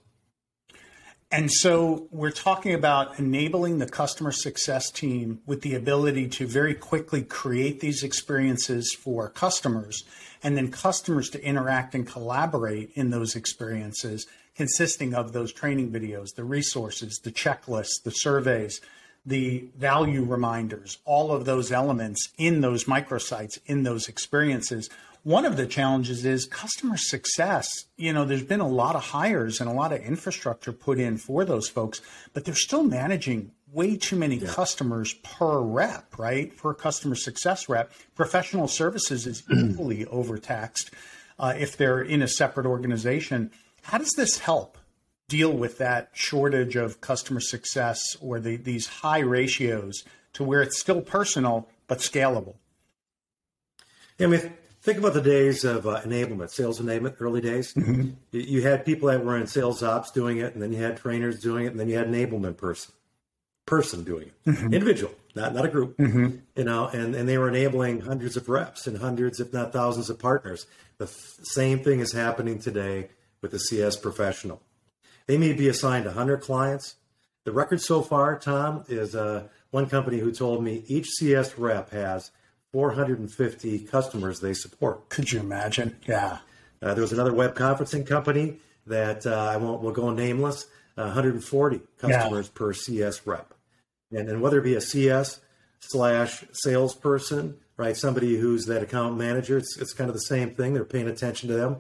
And 1.32 1.52
so 1.52 2.08
we're 2.12 2.30
talking 2.30 2.72
about 2.72 3.18
enabling 3.18 3.80
the 3.80 3.88
customer 3.88 4.32
success 4.32 4.92
team 4.92 5.42
with 5.48 5.62
the 5.62 5.74
ability 5.74 6.28
to 6.28 6.46
very 6.46 6.76
quickly 6.76 7.24
create 7.24 7.80
these 7.80 8.04
experiences 8.04 8.94
for 8.94 9.28
customers 9.28 10.04
and 10.44 10.56
then 10.56 10.70
customers 10.70 11.32
to 11.32 11.44
interact 11.44 11.96
and 11.96 12.06
collaborate 12.06 12.92
in 12.94 13.10
those 13.10 13.36
experiences 13.36 14.28
consisting 14.56 15.16
of 15.16 15.34
those 15.34 15.52
training 15.52 15.92
videos, 15.92 16.36
the 16.36 16.44
resources, 16.44 17.20
the 17.24 17.32
checklists, 17.32 18.04
the 18.04 18.12
surveys, 18.12 18.82
the 19.26 19.66
value 19.78 20.24
reminders, 20.24 21.00
all 21.06 21.32
of 21.32 21.46
those 21.46 21.72
elements 21.72 22.30
in 22.38 22.62
those 22.62 22.84
microsites, 22.84 23.58
in 23.66 23.82
those 23.82 24.08
experiences. 24.08 24.92
One 25.24 25.46
of 25.46 25.56
the 25.56 25.68
challenges 25.68 26.26
is 26.26 26.48
customer 26.48 26.98
success. 26.98 27.70
You 27.96 28.12
know, 28.12 28.26
there's 28.26 28.42
been 28.42 28.60
a 28.60 28.68
lot 28.68 28.96
of 28.96 29.04
hires 29.04 29.62
and 29.62 29.70
a 29.70 29.74
lot 29.74 29.94
of 29.94 30.02
infrastructure 30.02 30.72
put 30.72 30.98
in 30.98 31.18
for 31.18 31.46
those 31.46 31.70
folks, 31.70 32.02
but 32.34 32.44
they're 32.44 32.56
still 32.56 32.82
managing 32.82 33.52
way 33.72 33.98
too 33.98 34.16
many 34.16 34.40
customers 34.40 35.14
per 35.14 35.60
rep, 35.60 36.18
right? 36.18 36.52
For 36.52 36.72
a 36.72 36.76
customer 36.76 37.14
success 37.14 37.70
rep. 37.70 37.92
Professional 38.16 38.68
services 38.68 39.28
is 39.28 39.44
equally 39.52 40.06
overtaxed 40.08 40.90
uh, 41.38 41.54
if 41.56 41.78
they're 41.78 42.02
in 42.02 42.24
a 42.24 42.28
separate 42.28 42.66
organization. 42.66 43.52
How 43.84 44.00
does 44.00 44.14
this 44.18 44.40
help 44.40 44.78
deal 45.30 45.54
with 45.54 45.78
that 45.78 46.10
shortage 46.14 46.76
of 46.76 47.00
customer 47.00 47.40
success 47.40 48.02
or 48.20 48.40
the, 48.40 48.58
these 48.58 48.88
high 48.88 49.20
ratios 49.20 50.04
to 50.34 50.44
where 50.44 50.64
it's 50.64 50.80
still 50.80 51.02
personal 51.02 51.70
but 51.88 52.00
scalable? 52.00 52.56
Yeah, 54.18 54.28
I 54.28 54.30
mean, 54.30 54.54
think 54.82 54.98
about 54.98 55.14
the 55.14 55.22
days 55.22 55.64
of 55.64 55.88
uh, 55.88 56.02
enablement, 56.02 56.50
sales 56.50 56.80
enablement, 56.80 57.16
early 57.20 57.42
days. 57.42 57.74
Mm-hmm. 57.74 58.12
You, 58.32 58.62
had 58.62 58.86
people 58.86 59.10
that 59.10 59.24
were 59.24 59.38
in 59.38 59.48
sales 59.48 59.84
ops 59.84 60.12
doing 60.12 60.38
it, 60.38 60.54
and 60.54 60.62
then 60.62 60.74
you 60.74 60.82
had 60.82 60.98
trainers 60.98 61.40
doing 61.40 61.66
it, 61.66 61.72
and 61.72 61.80
then 61.80 61.88
you 61.88 61.98
had 61.98 62.08
enablement 62.08 62.58
person, 62.58 62.94
person 63.66 64.04
doing 64.04 64.28
it, 64.28 64.50
mm-hmm. 64.50 64.74
individual, 64.74 65.14
not 65.36 65.54
not 65.54 65.66
a 65.66 65.70
group. 65.70 65.98
Mm-hmm. 65.98 66.38
You 66.56 66.64
know, 66.64 66.88
and 66.88 67.16
and 67.16 67.30
they 67.30 67.38
were 67.38 67.50
enabling 67.50 68.02
hundreds 68.02 68.36
of 68.36 68.50
reps 68.50 68.88
and 68.88 68.98
hundreds, 68.98 69.40
if 69.40 69.54
not 69.54 69.72
thousands, 69.72 70.10
of 70.10 70.20
partners. 70.20 70.66
The 70.98 71.08
same 71.08 71.80
thing 71.80 72.00
is 72.00 72.12
happening 72.12 72.60
today 72.60 73.10
with 73.42 73.52
the 73.52 73.60
CS 73.60 73.96
professional. 73.96 74.62
They 75.28 75.38
may 75.38 75.54
be 75.54 75.68
assigned 75.68 76.06
100 76.06 76.42
clients. 76.42 76.96
The 77.44 77.52
record 77.52 77.82
so 77.82 78.02
far, 78.02 78.38
Tom, 78.38 78.84
is 78.88 79.16
uh, 79.16 79.48
one 79.72 79.90
company 79.90 80.20
who 80.20 80.32
told 80.32 80.64
me 80.64 80.84
each 80.88 81.08
CS 81.10 81.58
rep 81.58 81.90
has 81.92 82.30
450 82.72 83.80
customers 83.80 84.40
they 84.40 84.54
support. 84.54 85.10
Could 85.10 85.32
you 85.32 85.40
imagine? 85.40 85.98
Yeah. 86.08 86.40
Uh, 86.82 86.94
there 86.94 87.02
was 87.02 87.12
another 87.12 87.34
web 87.34 87.56
conferencing 87.56 88.08
company 88.08 88.58
that 88.88 89.26
uh, 89.26 89.50
I 89.52 89.58
won't, 89.58 89.82
will 89.82 89.92
go 89.92 90.10
nameless, 90.12 90.66
uh, 90.98 91.04
140 91.04 91.82
customers 91.98 92.48
yeah. 92.48 92.58
per 92.58 92.74
CS 92.74 93.28
rep. 93.28 93.54
And, 94.12 94.30
and 94.30 94.42
whether 94.42 94.60
it 94.60 94.64
be 94.64 94.76
a 94.76 94.82
CS 94.82 95.40
slash 95.80 96.44
salesperson, 96.54 97.58
right, 97.78 97.96
somebody 97.96 98.38
who's 98.38 98.66
that 98.66 98.82
account 98.82 99.18
manager, 99.18 99.58
it's, 99.58 99.78
it's 99.78 99.94
kind 99.94 100.10
of 100.10 100.16
the 100.16 100.22
same 100.22 100.52
thing. 100.52 100.74
They're 100.74 100.86
paying 100.86 101.08
attention 101.08 101.50
to 101.50 101.56
them. 101.56 101.78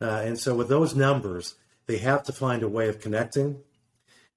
Uh, 0.00 0.22
and 0.24 0.38
so 0.38 0.54
with 0.54 0.68
those 0.68 0.94
numbers, 0.94 1.54
they 1.86 1.98
have 1.98 2.22
to 2.24 2.32
find 2.32 2.62
a 2.62 2.68
way 2.68 2.88
of 2.88 3.00
connecting. 3.00 3.60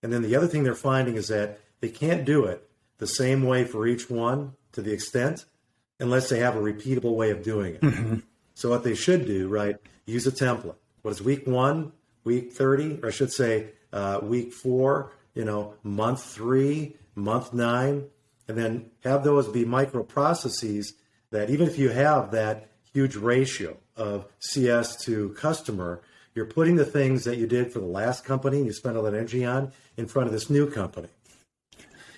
And 0.02 0.14
then 0.14 0.22
the 0.22 0.36
other 0.36 0.48
thing 0.48 0.64
they're 0.64 0.76
finding 0.76 1.16
is 1.16 1.28
that 1.28 1.60
they 1.82 1.90
can't 1.90 2.26
do 2.26 2.46
it 2.46 2.70
the 2.98 3.08
same 3.08 3.44
way 3.44 3.64
for 3.66 3.88
each 3.88 4.10
one 4.10 4.54
to 4.72 4.82
the 4.82 4.94
extent 4.94 5.46
unless 6.00 6.30
they 6.30 6.40
have 6.40 6.56
a 6.56 6.60
repeatable 6.60 7.16
way 7.16 7.32
of 7.32 7.44
doing 7.44 7.76
it. 7.76 7.82
Mm-hmm. 7.82 8.20
So 8.54 8.70
what 8.70 8.84
they 8.84 8.96
should 8.96 9.26
do, 9.26 9.48
right? 9.48 9.78
Use 10.06 10.28
a 10.28 10.32
template. 10.32 10.76
What 11.02 11.12
is 11.12 11.22
week 11.22 11.48
one, 11.48 11.94
week 12.24 12.52
thirty, 12.54 13.00
or 13.02 13.08
I 13.08 13.12
should 13.12 13.32
say, 13.32 13.70
uh, 13.94 14.20
week 14.22 14.54
four. 14.54 15.14
You 15.36 15.46
know, 15.46 15.76
month 15.84 16.24
three, 16.24 16.98
month 17.16 17.54
nine, 17.54 18.08
and 18.48 18.58
then 18.58 18.90
have 19.04 19.24
those 19.24 19.48
be 19.48 19.64
micro 19.64 20.04
processes 20.04 20.94
that 21.32 21.50
even 21.50 21.68
if 21.68 21.78
you 21.78 21.90
have 21.90 22.32
that 22.32 22.70
huge 22.92 23.16
ratio 23.16 23.78
of 23.96 24.26
CS 24.40 25.04
to 25.06 25.30
customer, 25.30 26.02
you're 26.34 26.46
putting 26.46 26.76
the 26.76 26.86
things 26.86 27.24
that 27.26 27.38
you 27.38 27.48
did 27.48 27.72
for 27.72 27.80
the 27.80 27.86
last 27.86 28.26
company 28.26 28.58
and 28.58 28.66
you 28.66 28.74
spent 28.74 28.98
all 28.98 29.04
that 29.04 29.14
energy 29.14 29.46
on 29.46 29.72
in 29.98 30.08
front 30.08 30.28
of 30.28 30.34
this 30.34 30.50
new 30.50 30.70
company. 30.70 31.10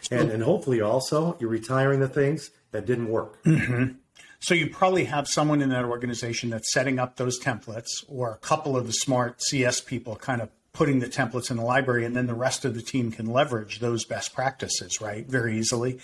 And, 0.10 0.30
and 0.30 0.44
hopefully 0.44 0.82
also 0.82 1.38
you're 1.40 1.50
retiring 1.50 2.00
the 2.00 2.08
things 2.08 2.52
that 2.72 2.86
didn't 2.86 3.10
work. 3.10 3.44
Mm-hmm. 3.44 3.94
So 4.40 4.56
you 4.56 4.70
probably 4.70 5.06
have 5.06 5.28
someone 5.28 5.62
in 5.62 5.70
that 5.70 5.86
organization 5.86 6.50
that's 6.50 6.74
setting 6.74 6.98
up 6.98 7.18
those 7.18 7.40
templates, 7.40 8.04
or 8.08 8.32
a 8.32 8.38
couple 8.38 8.76
of 8.76 8.88
the 8.88 8.94
smart 8.94 9.42
CS 9.42 9.82
people 9.82 10.16
kind 10.16 10.42
of 10.42 10.50
putting 10.74 11.00
the 11.00 11.08
templates 11.08 11.52
in 11.52 11.58
the 11.58 11.64
library, 11.64 12.06
and 12.06 12.16
then 12.16 12.26
the 12.26 12.34
rest 12.34 12.66
of 12.66 12.74
the 12.74 12.82
team 12.82 13.12
can 13.12 13.28
leverage 13.28 13.80
those 13.80 14.04
best 14.04 14.34
practices, 14.34 15.00
right, 15.00 15.28
very 15.28 15.58
easily. 15.58 16.00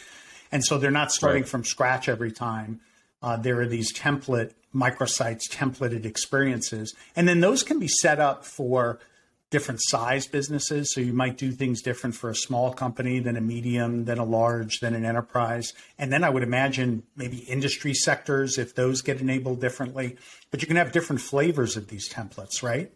And 0.51 0.63
so 0.63 0.77
they're 0.77 0.91
not 0.91 1.11
starting 1.11 1.43
right. 1.43 1.49
from 1.49 1.63
scratch 1.63 2.07
every 2.07 2.31
time. 2.31 2.79
Uh, 3.23 3.37
there 3.37 3.59
are 3.59 3.65
these 3.65 3.91
template 3.91 4.51
microsites, 4.75 5.49
templated 5.49 6.05
experiences, 6.05 6.93
and 7.15 7.27
then 7.27 7.39
those 7.39 7.63
can 7.63 7.79
be 7.79 7.87
set 7.87 8.19
up 8.19 8.45
for 8.45 8.99
different 9.49 9.79
size 9.81 10.27
businesses. 10.27 10.93
So 10.93 10.99
you 11.01 11.13
might 11.13 11.37
do 11.37 11.51
things 11.51 11.81
different 11.81 12.15
for 12.15 12.29
a 12.29 12.35
small 12.35 12.73
company 12.73 13.19
than 13.19 13.37
a 13.37 13.41
medium, 13.41 14.05
than 14.05 14.17
a 14.17 14.25
large, 14.25 14.79
than 14.79 14.93
an 14.93 15.05
enterprise. 15.05 15.73
And 15.97 16.11
then 16.11 16.23
I 16.23 16.29
would 16.29 16.43
imagine 16.43 17.03
maybe 17.15 17.37
industry 17.37 17.93
sectors 17.93 18.57
if 18.57 18.75
those 18.75 19.01
get 19.01 19.21
enabled 19.21 19.61
differently. 19.61 20.17
But 20.51 20.61
you 20.61 20.67
can 20.67 20.75
have 20.75 20.91
different 20.91 21.21
flavors 21.21 21.77
of 21.77 21.87
these 21.87 22.09
templates, 22.09 22.61
right? 22.61 22.91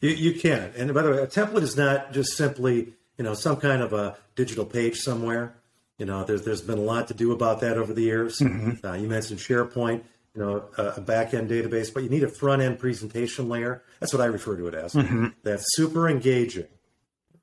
You, 0.00 0.10
you 0.10 0.40
can. 0.40 0.72
And 0.76 0.94
by 0.94 1.02
the 1.02 1.10
way, 1.10 1.18
a 1.18 1.26
template 1.26 1.62
is 1.62 1.76
not 1.76 2.12
just 2.12 2.36
simply, 2.36 2.94
you 3.18 3.24
know, 3.24 3.34
some 3.34 3.56
kind 3.56 3.82
of 3.82 3.92
a 3.92 4.16
digital 4.34 4.64
page 4.64 4.96
somewhere. 4.96 5.54
You 5.98 6.06
know, 6.06 6.24
there's 6.24 6.42
there's 6.42 6.62
been 6.62 6.78
a 6.78 6.82
lot 6.82 7.08
to 7.08 7.14
do 7.14 7.32
about 7.32 7.60
that 7.60 7.76
over 7.76 7.92
the 7.92 8.02
years. 8.02 8.38
Mm-hmm. 8.38 8.86
Uh, 8.86 8.94
you 8.94 9.08
mentioned 9.08 9.40
SharePoint 9.40 10.04
you 10.38 10.44
know, 10.44 10.64
a, 10.78 10.98
a 10.98 11.00
back 11.00 11.34
end 11.34 11.50
database, 11.50 11.92
but 11.92 12.04
you 12.04 12.08
need 12.08 12.22
a 12.22 12.28
front 12.28 12.62
end 12.62 12.78
presentation 12.78 13.48
layer. 13.48 13.82
That's 13.98 14.12
what 14.12 14.22
I 14.22 14.26
refer 14.26 14.56
to 14.56 14.68
it 14.68 14.74
as. 14.74 14.94
Mm-hmm. 14.94 15.26
That's 15.42 15.64
super 15.74 16.08
engaging, 16.08 16.68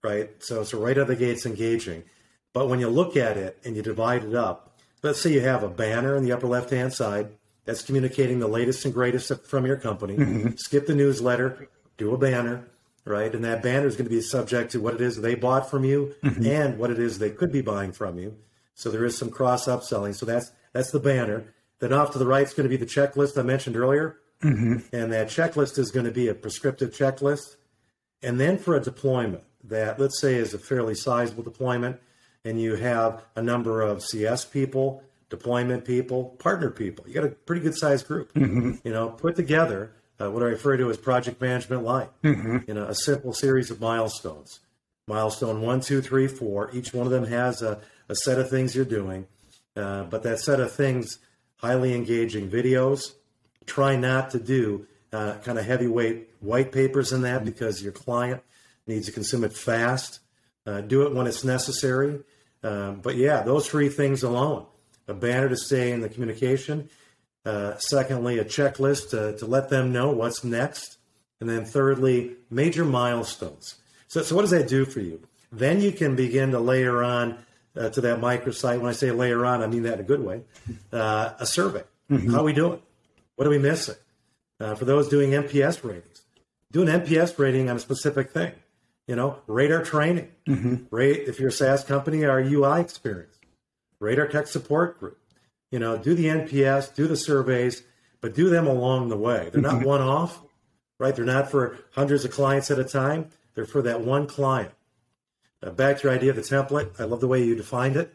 right? 0.01 0.29
So 0.39 0.61
it's 0.61 0.73
right 0.73 0.97
out 0.97 1.01
of 1.01 1.07
the 1.09 1.15
gates 1.17 1.45
engaging. 1.45 2.03
But 2.53 2.69
when 2.69 2.79
you 2.79 2.87
look 2.87 3.17
at 3.17 3.35
it 3.35 3.59
and 3.65 3.75
you 3.75 3.81
divide 3.81 4.23
it 4.23 4.33
up, 4.33 4.79
let's 5.03 5.19
say 5.19 5.33
you 5.33 5.41
have 5.41 5.61
a 5.61 5.67
banner 5.67 6.15
in 6.15 6.23
the 6.23 6.31
upper 6.31 6.47
left 6.47 6.69
hand 6.69 6.93
side 6.93 7.31
that's 7.65 7.81
communicating 7.81 8.39
the 8.39 8.47
latest 8.47 8.85
and 8.85 8.93
greatest 8.93 9.45
from 9.45 9.65
your 9.65 9.75
company. 9.75 10.15
Mm-hmm. 10.15 10.51
Skip 10.55 10.87
the 10.87 10.95
newsletter, 10.95 11.67
do 11.97 12.13
a 12.13 12.17
banner, 12.17 12.65
right? 13.03 13.33
And 13.35 13.43
that 13.43 13.61
banner 13.61 13.87
is 13.87 13.97
going 13.97 14.05
to 14.05 14.15
be 14.15 14.21
subject 14.21 14.71
to 14.71 14.79
what 14.79 14.93
it 14.93 15.01
is 15.01 15.17
they 15.17 15.35
bought 15.35 15.69
from 15.69 15.83
you 15.83 16.15
mm-hmm. 16.23 16.45
and 16.45 16.77
what 16.77 16.91
it 16.91 16.99
is 16.99 17.19
they 17.19 17.31
could 17.31 17.51
be 17.51 17.61
buying 17.61 17.91
from 17.91 18.17
you. 18.17 18.37
So 18.73 18.89
there 18.89 19.03
is 19.03 19.17
some 19.17 19.31
cross 19.31 19.67
upselling. 19.67 20.15
So 20.15 20.25
that's 20.25 20.53
that's 20.71 20.91
the 20.91 20.99
banner. 21.01 21.54
Then 21.79 21.93
off 21.93 22.11
to 22.11 22.19
the 22.19 22.27
right 22.27 22.45
is 22.45 22.53
going 22.53 22.69
to 22.69 22.69
be 22.69 22.77
the 22.77 22.85
checklist 22.85 23.37
I 23.37 23.43
mentioned 23.43 23.75
earlier. 23.75 24.17
Mm-hmm. 24.41 24.95
And 24.95 25.11
that 25.11 25.27
checklist 25.27 25.77
is 25.77 25.91
going 25.91 26.05
to 26.05 26.11
be 26.11 26.27
a 26.27 26.33
prescriptive 26.33 26.91
checklist. 26.91 27.55
And 28.21 28.39
then 28.39 28.57
for 28.57 28.75
a 28.75 28.81
deployment 28.81 29.43
that, 29.63 29.99
let's 29.99 30.19
say, 30.19 30.35
is 30.35 30.53
a 30.53 30.59
fairly 30.59 30.95
sizable 30.95 31.43
deployment, 31.43 31.99
and 32.43 32.61
you 32.61 32.75
have 32.75 33.23
a 33.35 33.41
number 33.41 33.81
of 33.81 34.03
CS 34.03 34.45
people, 34.45 35.03
deployment 35.29 35.85
people, 35.85 36.25
partner 36.39 36.69
people, 36.69 37.05
you 37.07 37.13
got 37.13 37.23
a 37.23 37.29
pretty 37.29 37.61
good 37.61 37.75
sized 37.75 38.07
group. 38.07 38.33
Mm-hmm. 38.33 38.73
You 38.83 38.93
know, 38.93 39.09
put 39.09 39.35
together 39.35 39.91
uh, 40.19 40.31
what 40.31 40.43
I 40.43 40.47
refer 40.47 40.77
to 40.77 40.89
as 40.89 40.97
project 40.97 41.41
management 41.41 41.83
line. 41.83 42.09
Mm-hmm. 42.23 42.57
You 42.67 42.73
know, 42.73 42.85
a 42.85 42.95
simple 42.95 43.33
series 43.33 43.71
of 43.71 43.81
milestones. 43.81 44.59
Milestone 45.07 45.61
one, 45.61 45.81
two, 45.81 46.01
three, 46.01 46.27
four. 46.27 46.71
Each 46.73 46.93
one 46.93 47.05
of 47.05 47.11
them 47.11 47.25
has 47.25 47.61
a, 47.61 47.79
a 48.09 48.15
set 48.15 48.39
of 48.39 48.49
things 48.49 48.75
you're 48.75 48.85
doing, 48.85 49.27
uh, 49.75 50.03
but 50.03 50.23
that 50.23 50.39
set 50.39 50.59
of 50.59 50.71
things 50.71 51.19
highly 51.65 51.95
engaging 51.95 52.47
videos. 52.47 53.13
Try 53.65 53.95
not 53.95 54.29
to 54.31 54.39
do 54.39 54.85
uh, 55.11 55.37
kind 55.43 55.57
of 55.57 55.65
heavyweight 55.65 56.29
white 56.39 56.71
papers 56.71 57.11
in 57.11 57.23
that 57.23 57.43
because 57.43 57.81
your 57.81 57.91
client 57.91 58.43
needs 58.85 59.07
to 59.07 59.11
consume 59.11 59.43
it 59.43 59.53
fast. 59.53 60.19
Uh, 60.67 60.81
do 60.81 61.07
it 61.07 61.13
when 61.15 61.25
it's 61.25 61.43
necessary. 61.43 62.19
Um, 62.61 63.01
but 63.01 63.15
yeah, 63.15 63.41
those 63.41 63.67
three 63.67 63.89
things 63.89 64.21
alone 64.21 64.67
a 65.07 65.13
banner 65.13 65.49
to 65.49 65.57
stay 65.57 65.91
in 65.91 66.01
the 66.01 66.09
communication. 66.09 66.89
Uh, 67.45 67.77
secondly, 67.77 68.39
a 68.39 68.45
checklist 68.45 69.11
to, 69.11 69.37
to 69.37 69.45
let 69.45 69.69
them 69.69 69.91
know 69.91 70.09
what's 70.11 70.43
next. 70.43 70.97
And 71.39 71.49
then 71.49 71.65
thirdly, 71.65 72.35
major 72.49 72.85
milestones. 72.85 73.75
So, 74.07 74.21
so 74.23 74.35
what 74.35 74.41
does 74.41 74.51
that 74.51 74.67
do 74.67 74.85
for 74.85 74.99
you? 74.99 75.21
Then 75.51 75.81
you 75.81 75.91
can 75.91 76.15
begin 76.15 76.51
to 76.51 76.59
layer 76.59 77.03
on 77.03 77.37
uh, 77.77 77.89
to 77.89 78.01
that 78.01 78.19
microsite. 78.19 78.79
When 78.79 78.89
I 78.89 78.93
say 78.93 79.11
layer 79.11 79.45
on, 79.45 79.61
I 79.61 79.67
mean 79.67 79.83
that 79.83 79.95
in 79.95 79.99
a 80.01 80.03
good 80.03 80.23
way. 80.23 80.41
Uh, 80.91 81.33
a 81.39 81.45
survey. 81.45 81.83
Mm-hmm. 82.09 82.33
How 82.33 82.41
are 82.41 82.43
we 82.43 82.53
doing? 82.53 82.81
What 83.35 83.47
are 83.47 83.51
we 83.51 83.59
missing? 83.59 83.95
Uh, 84.59 84.75
for 84.75 84.85
those 84.85 85.09
doing 85.09 85.31
NPS 85.31 85.83
ratings, 85.83 86.21
do 86.71 86.81
an 86.81 86.87
NPS 86.87 87.37
rating 87.37 87.69
on 87.69 87.75
a 87.75 87.79
specific 87.79 88.31
thing. 88.31 88.53
You 89.07 89.15
know, 89.15 89.39
rate 89.47 89.71
our 89.71 89.83
training. 89.83 90.31
Mm-hmm. 90.47 90.95
Rate 90.95 91.27
if 91.27 91.39
you're 91.39 91.49
a 91.49 91.51
SaaS 91.51 91.83
company, 91.83 92.25
our 92.25 92.39
UI 92.39 92.81
experience. 92.81 93.37
Rate 93.99 94.17
our 94.19 94.27
tech 94.27 94.47
support 94.47 94.99
group. 94.99 95.19
You 95.71 95.79
know, 95.79 95.97
do 95.97 96.15
the 96.15 96.25
NPS, 96.25 96.95
do 96.95 97.07
the 97.07 97.17
surveys, 97.17 97.83
but 98.21 98.33
do 98.33 98.49
them 98.49 98.67
along 98.67 99.09
the 99.09 99.17
way. 99.17 99.49
They're 99.51 99.61
not 99.61 99.75
mm-hmm. 99.75 99.85
one 99.85 100.01
off, 100.01 100.41
right? 100.99 101.15
They're 101.15 101.25
not 101.25 101.51
for 101.51 101.77
hundreds 101.91 102.25
of 102.25 102.31
clients 102.31 102.71
at 102.71 102.79
a 102.79 102.83
time. 102.83 103.29
They're 103.53 103.65
for 103.65 103.81
that 103.83 104.01
one 104.01 104.27
client. 104.27 104.71
Uh, 105.63 105.71
back 105.71 105.97
to 105.97 106.07
your 106.07 106.13
idea 106.13 106.29
of 106.29 106.35
the 106.35 106.41
template. 106.41 106.99
I 106.99 107.03
love 107.03 107.21
the 107.21 107.27
way 107.27 107.43
you 107.43 107.55
defined 107.55 107.95
it. 107.95 108.13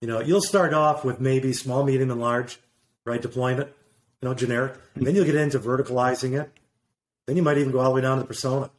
You 0.00 0.08
know, 0.08 0.20
you'll 0.20 0.40
start 0.40 0.72
off 0.72 1.04
with 1.04 1.20
maybe 1.20 1.52
small, 1.52 1.84
medium, 1.84 2.10
and 2.10 2.20
large, 2.20 2.58
right? 3.04 3.20
Deployment, 3.20 3.68
you 4.22 4.28
know, 4.28 4.34
generic. 4.34 4.74
And 4.94 5.06
then 5.06 5.14
you'll 5.14 5.24
get 5.24 5.34
into 5.34 5.58
verticalizing 5.58 6.40
it. 6.40 6.50
Then 7.26 7.36
you 7.36 7.42
might 7.42 7.58
even 7.58 7.72
go 7.72 7.80
all 7.80 7.90
the 7.90 7.96
way 7.96 8.00
down 8.00 8.16
to 8.16 8.22
the 8.22 8.28
persona. 8.28 8.70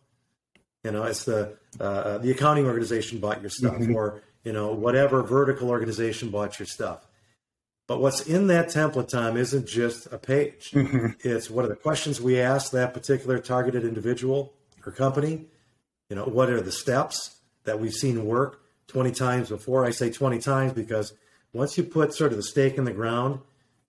You 0.83 0.91
know, 0.91 1.03
it's 1.03 1.25
the 1.25 1.57
uh, 1.79 1.83
uh 1.83 2.17
the 2.19 2.31
accounting 2.31 2.65
organization 2.65 3.19
bought 3.19 3.41
your 3.41 3.49
stuff, 3.49 3.75
mm-hmm. 3.75 3.95
or 3.95 4.23
you 4.43 4.53
know, 4.53 4.71
whatever 4.71 5.21
vertical 5.21 5.69
organization 5.69 6.29
bought 6.29 6.57
your 6.57 6.65
stuff. 6.65 7.05
But 7.87 8.01
what's 8.01 8.27
in 8.27 8.47
that 8.47 8.67
template, 8.67 9.09
Tom, 9.09 9.35
isn't 9.35 9.67
just 9.67 10.07
a 10.13 10.17
page. 10.17 10.71
Mm-hmm. 10.71 11.07
It's 11.27 11.49
what 11.49 11.65
are 11.65 11.67
the 11.67 11.75
questions 11.75 12.21
we 12.21 12.39
ask 12.39 12.71
that 12.71 12.93
particular 12.93 13.39
targeted 13.39 13.83
individual 13.83 14.53
or 14.85 14.91
company. 14.91 15.47
You 16.09 16.15
know, 16.15 16.25
what 16.25 16.49
are 16.49 16.61
the 16.61 16.71
steps? 16.71 17.38
That 17.65 17.79
we've 17.79 17.93
seen 17.93 18.25
work 18.25 18.61
20 18.87 19.11
times 19.11 19.49
before. 19.49 19.85
I 19.85 19.91
say 19.91 20.09
20 20.09 20.39
times 20.39 20.73
because 20.73 21.13
once 21.53 21.77
you 21.77 21.83
put 21.83 22.13
sort 22.13 22.31
of 22.31 22.37
the 22.37 22.43
stake 22.43 22.77
in 22.77 22.83
the 22.83 22.93
ground 22.93 23.39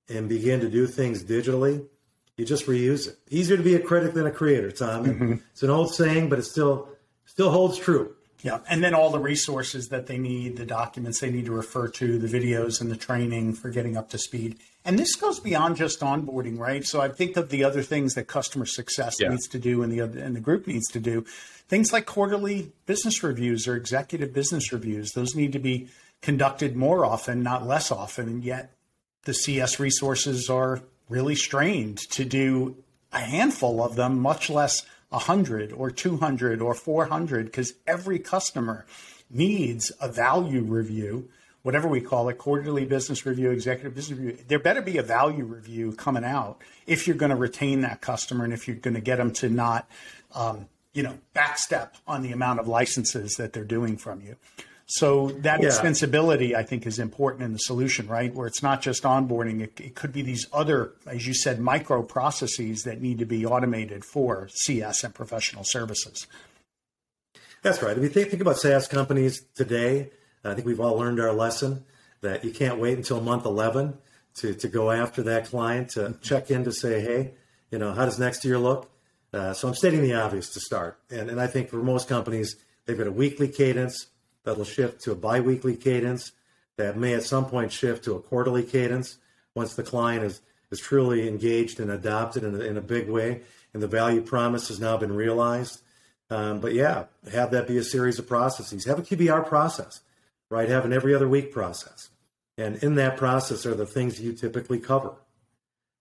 and 0.08 0.28
begin 0.28 0.60
to 0.60 0.68
do 0.68 0.86
things 0.86 1.24
digitally, 1.24 1.86
you 2.36 2.44
just 2.44 2.66
reuse 2.66 3.08
it. 3.08 3.18
Easier 3.28 3.56
to 3.56 3.62
be 3.62 3.74
a 3.74 3.80
critic 3.80 4.14
than 4.14 4.26
a 4.26 4.30
creator, 4.30 4.70
Tom. 4.70 5.04
Mm-hmm. 5.04 5.32
It's 5.52 5.62
an 5.62 5.70
old 5.70 5.94
saying, 5.94 6.28
but 6.28 6.38
it 6.38 6.44
still 6.44 6.88
still 7.26 7.50
holds 7.50 7.78
true. 7.78 8.14
Yeah, 8.42 8.60
and 8.68 8.82
then 8.82 8.94
all 8.94 9.10
the 9.10 9.18
resources 9.18 9.88
that 9.88 10.06
they 10.06 10.18
need, 10.18 10.56
the 10.56 10.64
documents 10.64 11.20
they 11.20 11.30
need 11.30 11.46
to 11.46 11.52
refer 11.52 11.88
to, 11.88 12.18
the 12.18 12.26
videos 12.26 12.80
and 12.80 12.90
the 12.90 12.96
training 12.96 13.54
for 13.54 13.70
getting 13.70 13.96
up 13.96 14.10
to 14.10 14.18
speed. 14.18 14.58
And 14.84 14.98
this 14.98 15.14
goes 15.14 15.40
beyond 15.40 15.76
just 15.76 16.00
onboarding, 16.00 16.58
right? 16.58 16.84
So 16.84 17.00
I 17.00 17.08
think 17.08 17.36
of 17.36 17.50
the 17.50 17.64
other 17.64 17.82
things 17.82 18.14
that 18.14 18.28
customer 18.28 18.64
success 18.64 19.20
yeah. 19.20 19.28
needs 19.28 19.46
to 19.48 19.58
do 19.58 19.82
and 19.82 19.92
the 19.92 20.00
and 20.00 20.34
the 20.34 20.40
group 20.40 20.66
needs 20.66 20.88
to 20.92 21.00
do. 21.00 21.24
Things 21.68 21.92
like 21.92 22.06
quarterly 22.06 22.72
business 22.86 23.22
reviews 23.22 23.68
or 23.68 23.76
executive 23.76 24.32
business 24.32 24.72
reviews. 24.72 25.12
Those 25.12 25.34
need 25.34 25.52
to 25.52 25.58
be 25.58 25.88
conducted 26.22 26.76
more 26.76 27.04
often, 27.04 27.42
not 27.42 27.66
less 27.66 27.90
often. 27.90 28.28
And 28.28 28.44
yet 28.44 28.72
the 29.24 29.34
CS 29.34 29.78
resources 29.78 30.48
are 30.48 30.80
really 31.08 31.34
strained 31.34 31.98
to 32.10 32.24
do 32.24 32.76
a 33.12 33.18
handful 33.18 33.82
of 33.82 33.96
them, 33.96 34.18
much 34.18 34.48
less 34.48 34.86
100 35.10 35.72
or 35.72 35.90
200 35.90 36.60
or 36.60 36.74
400, 36.74 37.46
because 37.46 37.74
every 37.86 38.18
customer 38.18 38.86
needs 39.28 39.92
a 40.00 40.08
value 40.08 40.62
review, 40.62 41.28
whatever 41.62 41.88
we 41.88 42.00
call 42.00 42.28
it, 42.28 42.38
quarterly 42.38 42.84
business 42.84 43.26
review, 43.26 43.50
executive 43.50 43.94
business 43.94 44.18
review. 44.18 44.44
There 44.48 44.58
better 44.58 44.82
be 44.82 44.98
a 44.98 45.02
value 45.02 45.44
review 45.44 45.92
coming 45.92 46.24
out 46.24 46.60
if 46.86 47.06
you're 47.06 47.16
going 47.16 47.30
to 47.30 47.36
retain 47.36 47.82
that 47.82 48.00
customer 48.00 48.44
and 48.44 48.52
if 48.52 48.66
you're 48.66 48.76
going 48.76 48.94
to 48.94 49.00
get 49.00 49.16
them 49.16 49.32
to 49.34 49.48
not, 49.48 49.88
um, 50.34 50.66
you 50.92 51.02
know, 51.02 51.18
backstep 51.34 51.90
on 52.06 52.22
the 52.22 52.32
amount 52.32 52.60
of 52.60 52.68
licenses 52.68 53.34
that 53.36 53.52
they're 53.52 53.64
doing 53.64 53.96
from 53.96 54.20
you. 54.20 54.36
So 54.92 55.28
that 55.28 55.62
yeah. 55.62 55.68
extensibility, 55.68 56.52
I 56.52 56.64
think, 56.64 56.84
is 56.84 56.98
important 56.98 57.44
in 57.44 57.52
the 57.52 57.60
solution, 57.60 58.08
right? 58.08 58.34
Where 58.34 58.48
it's 58.48 58.60
not 58.60 58.82
just 58.82 59.04
onboarding; 59.04 59.60
it, 59.60 59.80
it, 59.80 59.94
could 59.94 60.12
be 60.12 60.22
these 60.22 60.48
other, 60.52 60.94
as 61.06 61.28
you 61.28 61.32
said, 61.32 61.60
micro 61.60 62.02
processes 62.02 62.82
that 62.82 63.00
need 63.00 63.20
to 63.20 63.24
be 63.24 63.46
automated 63.46 64.04
for 64.04 64.48
CS 64.52 65.04
and 65.04 65.14
professional 65.14 65.62
services. 65.62 66.26
That's 67.62 67.80
right. 67.84 67.96
If 67.96 68.02
you 68.02 68.08
think, 68.08 68.30
think 68.30 68.42
about 68.42 68.56
SaaS 68.56 68.88
companies 68.88 69.44
today, 69.54 70.10
I 70.42 70.54
think 70.54 70.66
we've 70.66 70.80
all 70.80 70.96
learned 70.96 71.20
our 71.20 71.32
lesson 71.32 71.84
that 72.22 72.44
you 72.44 72.50
can't 72.50 72.80
wait 72.80 72.96
until 72.96 73.20
month 73.20 73.46
11 73.46 73.96
to, 74.38 74.54
to 74.54 74.68
go 74.68 74.90
after 74.90 75.22
that 75.22 75.46
client 75.46 75.90
to 75.90 76.16
check 76.20 76.50
in 76.50 76.64
to 76.64 76.72
say, 76.72 77.00
hey, 77.00 77.34
you 77.70 77.78
know, 77.78 77.92
how 77.92 78.06
does 78.06 78.18
next 78.18 78.44
year 78.44 78.58
look? 78.58 78.90
Uh, 79.32 79.52
so 79.52 79.68
I'm 79.68 79.74
stating 79.74 80.02
the 80.02 80.14
obvious 80.14 80.48
to 80.54 80.60
start. 80.60 80.98
And, 81.10 81.30
and 81.30 81.40
I 81.40 81.46
think 81.46 81.68
for 81.68 81.76
most 81.76 82.08
companies, 82.08 82.56
they've 82.86 82.98
got 82.98 83.06
a 83.06 83.12
weekly 83.12 83.46
cadence 83.46 84.06
that'll 84.44 84.64
shift 84.64 85.02
to 85.02 85.12
a 85.12 85.16
biweekly 85.16 85.76
cadence 85.76 86.32
that 86.76 86.96
may 86.96 87.14
at 87.14 87.24
some 87.24 87.46
point 87.46 87.72
shift 87.72 88.04
to 88.04 88.14
a 88.14 88.20
quarterly 88.20 88.62
cadence 88.62 89.18
once 89.54 89.74
the 89.74 89.82
client 89.82 90.24
is, 90.24 90.40
is 90.70 90.80
truly 90.80 91.28
engaged 91.28 91.80
and 91.80 91.90
adopted 91.90 92.44
in 92.44 92.54
a, 92.54 92.60
in 92.60 92.76
a 92.76 92.80
big 92.80 93.08
way 93.08 93.42
and 93.72 93.82
the 93.82 93.88
value 93.88 94.20
promise 94.20 94.68
has 94.68 94.80
now 94.80 94.96
been 94.96 95.14
realized. 95.14 95.82
Um, 96.28 96.60
but 96.60 96.72
yeah, 96.74 97.04
have 97.32 97.50
that 97.52 97.66
be 97.66 97.76
a 97.76 97.82
series 97.82 98.18
of 98.18 98.28
processes. 98.28 98.84
Have 98.84 98.98
a 98.98 99.02
QBR 99.02 99.46
process, 99.46 100.00
right? 100.50 100.68
Have 100.68 100.84
an 100.84 100.92
every 100.92 101.14
other 101.14 101.28
week 101.28 101.52
process. 101.52 102.10
And 102.56 102.76
in 102.82 102.96
that 102.96 103.16
process 103.16 103.64
are 103.66 103.74
the 103.74 103.86
things 103.86 104.20
you 104.20 104.32
typically 104.32 104.78
cover. 104.78 105.14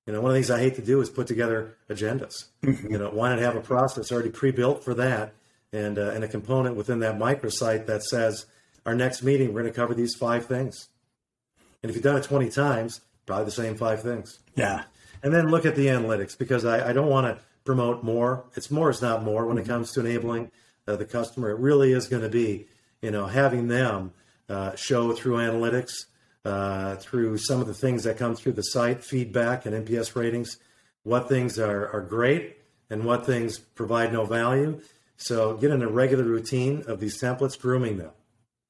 You 0.06 0.14
know, 0.14 0.22
one 0.22 0.32
of 0.32 0.34
the 0.34 0.40
things 0.40 0.52
I 0.52 0.60
hate 0.60 0.76
to 0.76 0.82
do 0.82 1.02
is 1.02 1.10
put 1.10 1.28
together 1.28 1.78
agendas. 1.90 2.46
Mm-hmm. 2.64 2.92
You 2.92 2.98
know, 2.98 3.10
why 3.10 3.30
not 3.30 3.40
have 3.40 3.56
a 3.56 3.62
process 3.62 4.12
already 4.12 4.30
pre-built 4.30 4.84
for 4.84 4.94
that 4.96 5.34
and, 5.72 5.98
uh, 5.98 6.12
and 6.12 6.24
a 6.24 6.28
component 6.28 6.76
within 6.76 7.00
that 7.00 7.18
microsite 7.18 7.86
that 7.88 8.04
says, 8.04 8.46
our 8.86 8.96
next 8.96 9.24
meeting, 9.24 9.54
we're 9.54 9.62
going 9.62 9.74
to 9.74 9.80
cover 9.80 9.94
these 9.94 10.16
five 10.16 10.46
things. 10.46 10.90
And 11.82 11.90
if 11.90 11.96
you've 11.96 12.04
done 12.04 12.18
it 12.18 12.24
20 12.24 12.50
times, 12.50 13.02
probably 13.26 13.46
the 13.46 13.52
same 13.52 13.76
five 13.76 14.02
things. 14.02 14.40
Yeah. 14.56 14.84
And 15.22 15.34
then 15.34 15.50
look 15.50 15.66
at 15.66 15.76
the 15.76 15.88
analytics 15.88 16.38
because 16.38 16.66
I, 16.66 16.90
I 16.90 16.94
don't 16.94 17.10
want 17.10 17.28
to 17.28 17.44
promote 17.66 18.04
more. 18.04 18.46
It's 18.56 18.72
more 18.72 18.90
is 18.90 19.02
not 19.02 19.24
more 19.24 19.46
when 19.46 19.58
it 19.58 19.62
mm-hmm. 19.62 19.72
comes 19.72 19.92
to 19.94 20.00
enabling 20.00 20.52
uh, 20.88 20.96
the 20.96 21.06
customer. 21.06 21.52
It 21.52 21.60
really 21.60 21.92
is 21.92 22.08
going 22.08 22.24
to 22.24 22.30
be, 22.30 22.68
you 23.02 23.12
know, 23.12 23.28
having 23.28 23.68
them 23.68 24.14
uh, 24.50 24.76
show 24.76 25.14
through 25.14 25.36
analytics, 25.36 25.92
uh, 26.46 26.96
through 26.96 27.38
some 27.38 27.62
of 27.62 27.68
the 27.68 27.74
things 27.74 28.04
that 28.06 28.18
come 28.18 28.36
through 28.36 28.54
the 28.54 28.64
site, 28.64 29.04
feedback 29.04 29.66
and 29.66 29.86
NPS 29.86 30.16
ratings, 30.16 30.58
what 31.04 31.30
things 31.30 31.60
are, 31.60 31.88
are 31.90 32.02
great 32.02 32.58
and 32.90 33.06
what 33.06 33.26
things 33.26 33.60
provide 33.60 34.12
no 34.12 34.26
value 34.26 34.82
so 35.20 35.56
get 35.58 35.70
in 35.70 35.82
a 35.82 35.88
regular 35.88 36.24
routine 36.24 36.84
of 36.88 37.00
these 37.00 37.22
templates, 37.22 37.60
grooming 37.60 37.98
them, 37.98 38.12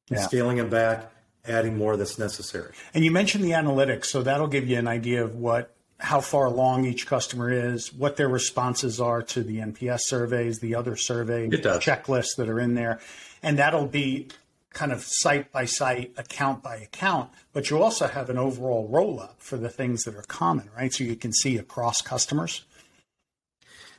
yeah. 0.10 0.26
scaling 0.26 0.58
them 0.58 0.70
back, 0.70 1.12
adding 1.46 1.78
more 1.78 1.96
that's 1.96 2.18
necessary. 2.18 2.74
And 2.94 3.06
you 3.06 3.12
mentioned 3.12 3.44
the 3.44 3.52
analytics, 3.52 4.06
so 4.06 4.24
that'll 4.24 4.48
give 4.48 4.68
you 4.68 4.78
an 4.78 4.88
idea 4.88 5.24
of 5.24 5.36
what 5.36 5.76
how 6.00 6.22
far 6.22 6.46
along 6.46 6.86
each 6.86 7.06
customer 7.06 7.52
is, 7.52 7.94
what 7.94 8.16
their 8.16 8.30
responses 8.30 9.02
are 9.02 9.22
to 9.22 9.44
the 9.44 9.58
NPS 9.58 10.00
surveys, 10.04 10.60
the 10.60 10.74
other 10.74 10.96
survey 10.96 11.50
checklists 11.50 12.38
that 12.38 12.48
are 12.48 12.60
in 12.60 12.74
there. 12.74 13.00
And 13.44 13.60
that'll 13.60 13.86
be 13.86 14.30
kind 14.72 14.92
of 14.94 15.04
site 15.04 15.52
by 15.52 15.66
site, 15.66 16.14
account 16.18 16.64
by 16.64 16.78
account, 16.78 17.30
but 17.54 17.70
you 17.70 17.82
also 17.82 18.08
have 18.08 18.30
an 18.30 18.38
overall 18.38 18.88
roll 18.88 19.20
up 19.20 19.36
for 19.40 19.58
the 19.58 19.70
things 19.70 20.04
that 20.04 20.16
are 20.16 20.24
common, 20.24 20.70
right? 20.76 20.94
So 20.94 21.04
you 21.04 21.16
can 21.16 21.34
see 21.34 21.58
across 21.58 22.02
customers. 22.02 22.64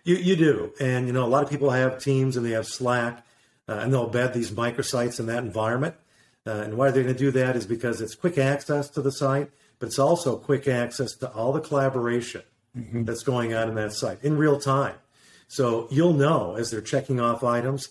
You, 0.04 0.16
you 0.16 0.36
do. 0.36 0.72
And, 0.80 1.06
you 1.06 1.12
know, 1.12 1.24
a 1.24 1.28
lot 1.28 1.42
of 1.42 1.50
people 1.50 1.70
have 1.70 2.02
teams 2.02 2.36
and 2.36 2.44
they 2.44 2.50
have 2.50 2.66
Slack 2.66 3.24
uh, 3.68 3.74
and 3.74 3.92
they'll 3.92 4.10
embed 4.10 4.32
these 4.32 4.50
microsites 4.50 5.20
in 5.20 5.26
that 5.26 5.44
environment. 5.44 5.94
Uh, 6.46 6.52
and 6.52 6.76
why 6.76 6.90
they're 6.90 7.02
going 7.02 7.14
to 7.14 7.18
do 7.18 7.30
that 7.30 7.54
is 7.54 7.66
because 7.66 8.00
it's 8.00 8.14
quick 8.14 8.38
access 8.38 8.88
to 8.88 9.02
the 9.02 9.12
site, 9.12 9.50
but 9.78 9.86
it's 9.86 9.98
also 9.98 10.36
quick 10.36 10.66
access 10.66 11.12
to 11.12 11.30
all 11.32 11.52
the 11.52 11.60
collaboration 11.60 12.42
mm-hmm. 12.76 13.04
that's 13.04 13.22
going 13.22 13.54
on 13.54 13.68
in 13.68 13.74
that 13.74 13.92
site 13.92 14.22
in 14.24 14.36
real 14.36 14.58
time. 14.58 14.94
So 15.48 15.88
you'll 15.90 16.14
know 16.14 16.56
as 16.56 16.70
they're 16.70 16.80
checking 16.80 17.20
off 17.20 17.44
items, 17.44 17.88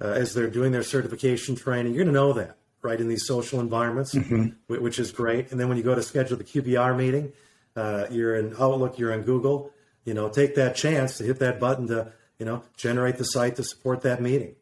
uh, 0.00 0.08
as 0.08 0.34
they're 0.34 0.50
doing 0.50 0.72
their 0.72 0.82
certification 0.82 1.54
training, 1.54 1.94
you're 1.94 2.04
going 2.04 2.14
to 2.14 2.20
know 2.20 2.32
that, 2.32 2.56
right, 2.82 3.00
in 3.00 3.08
these 3.08 3.26
social 3.26 3.60
environments, 3.60 4.14
mm-hmm. 4.14 4.48
which 4.66 4.98
is 4.98 5.12
great. 5.12 5.50
And 5.50 5.60
then 5.60 5.68
when 5.68 5.76
you 5.76 5.84
go 5.84 5.94
to 5.94 6.02
schedule 6.02 6.36
the 6.36 6.44
QBR 6.44 6.96
meeting, 6.96 7.32
uh, 7.76 8.06
you're 8.10 8.36
in 8.36 8.54
Outlook, 8.58 8.98
you're 8.98 9.12
in 9.12 9.22
Google, 9.22 9.70
you 10.04 10.14
know, 10.14 10.28
take 10.28 10.54
that 10.56 10.76
chance 10.76 11.18
to 11.18 11.24
hit 11.24 11.38
that 11.38 11.58
button 11.58 11.86
to, 11.88 12.12
you 12.38 12.46
know, 12.46 12.62
generate 12.76 13.16
the 13.16 13.24
site 13.24 13.56
to 13.56 13.64
support 13.64 14.02
that 14.02 14.20
meeting. 14.20 14.54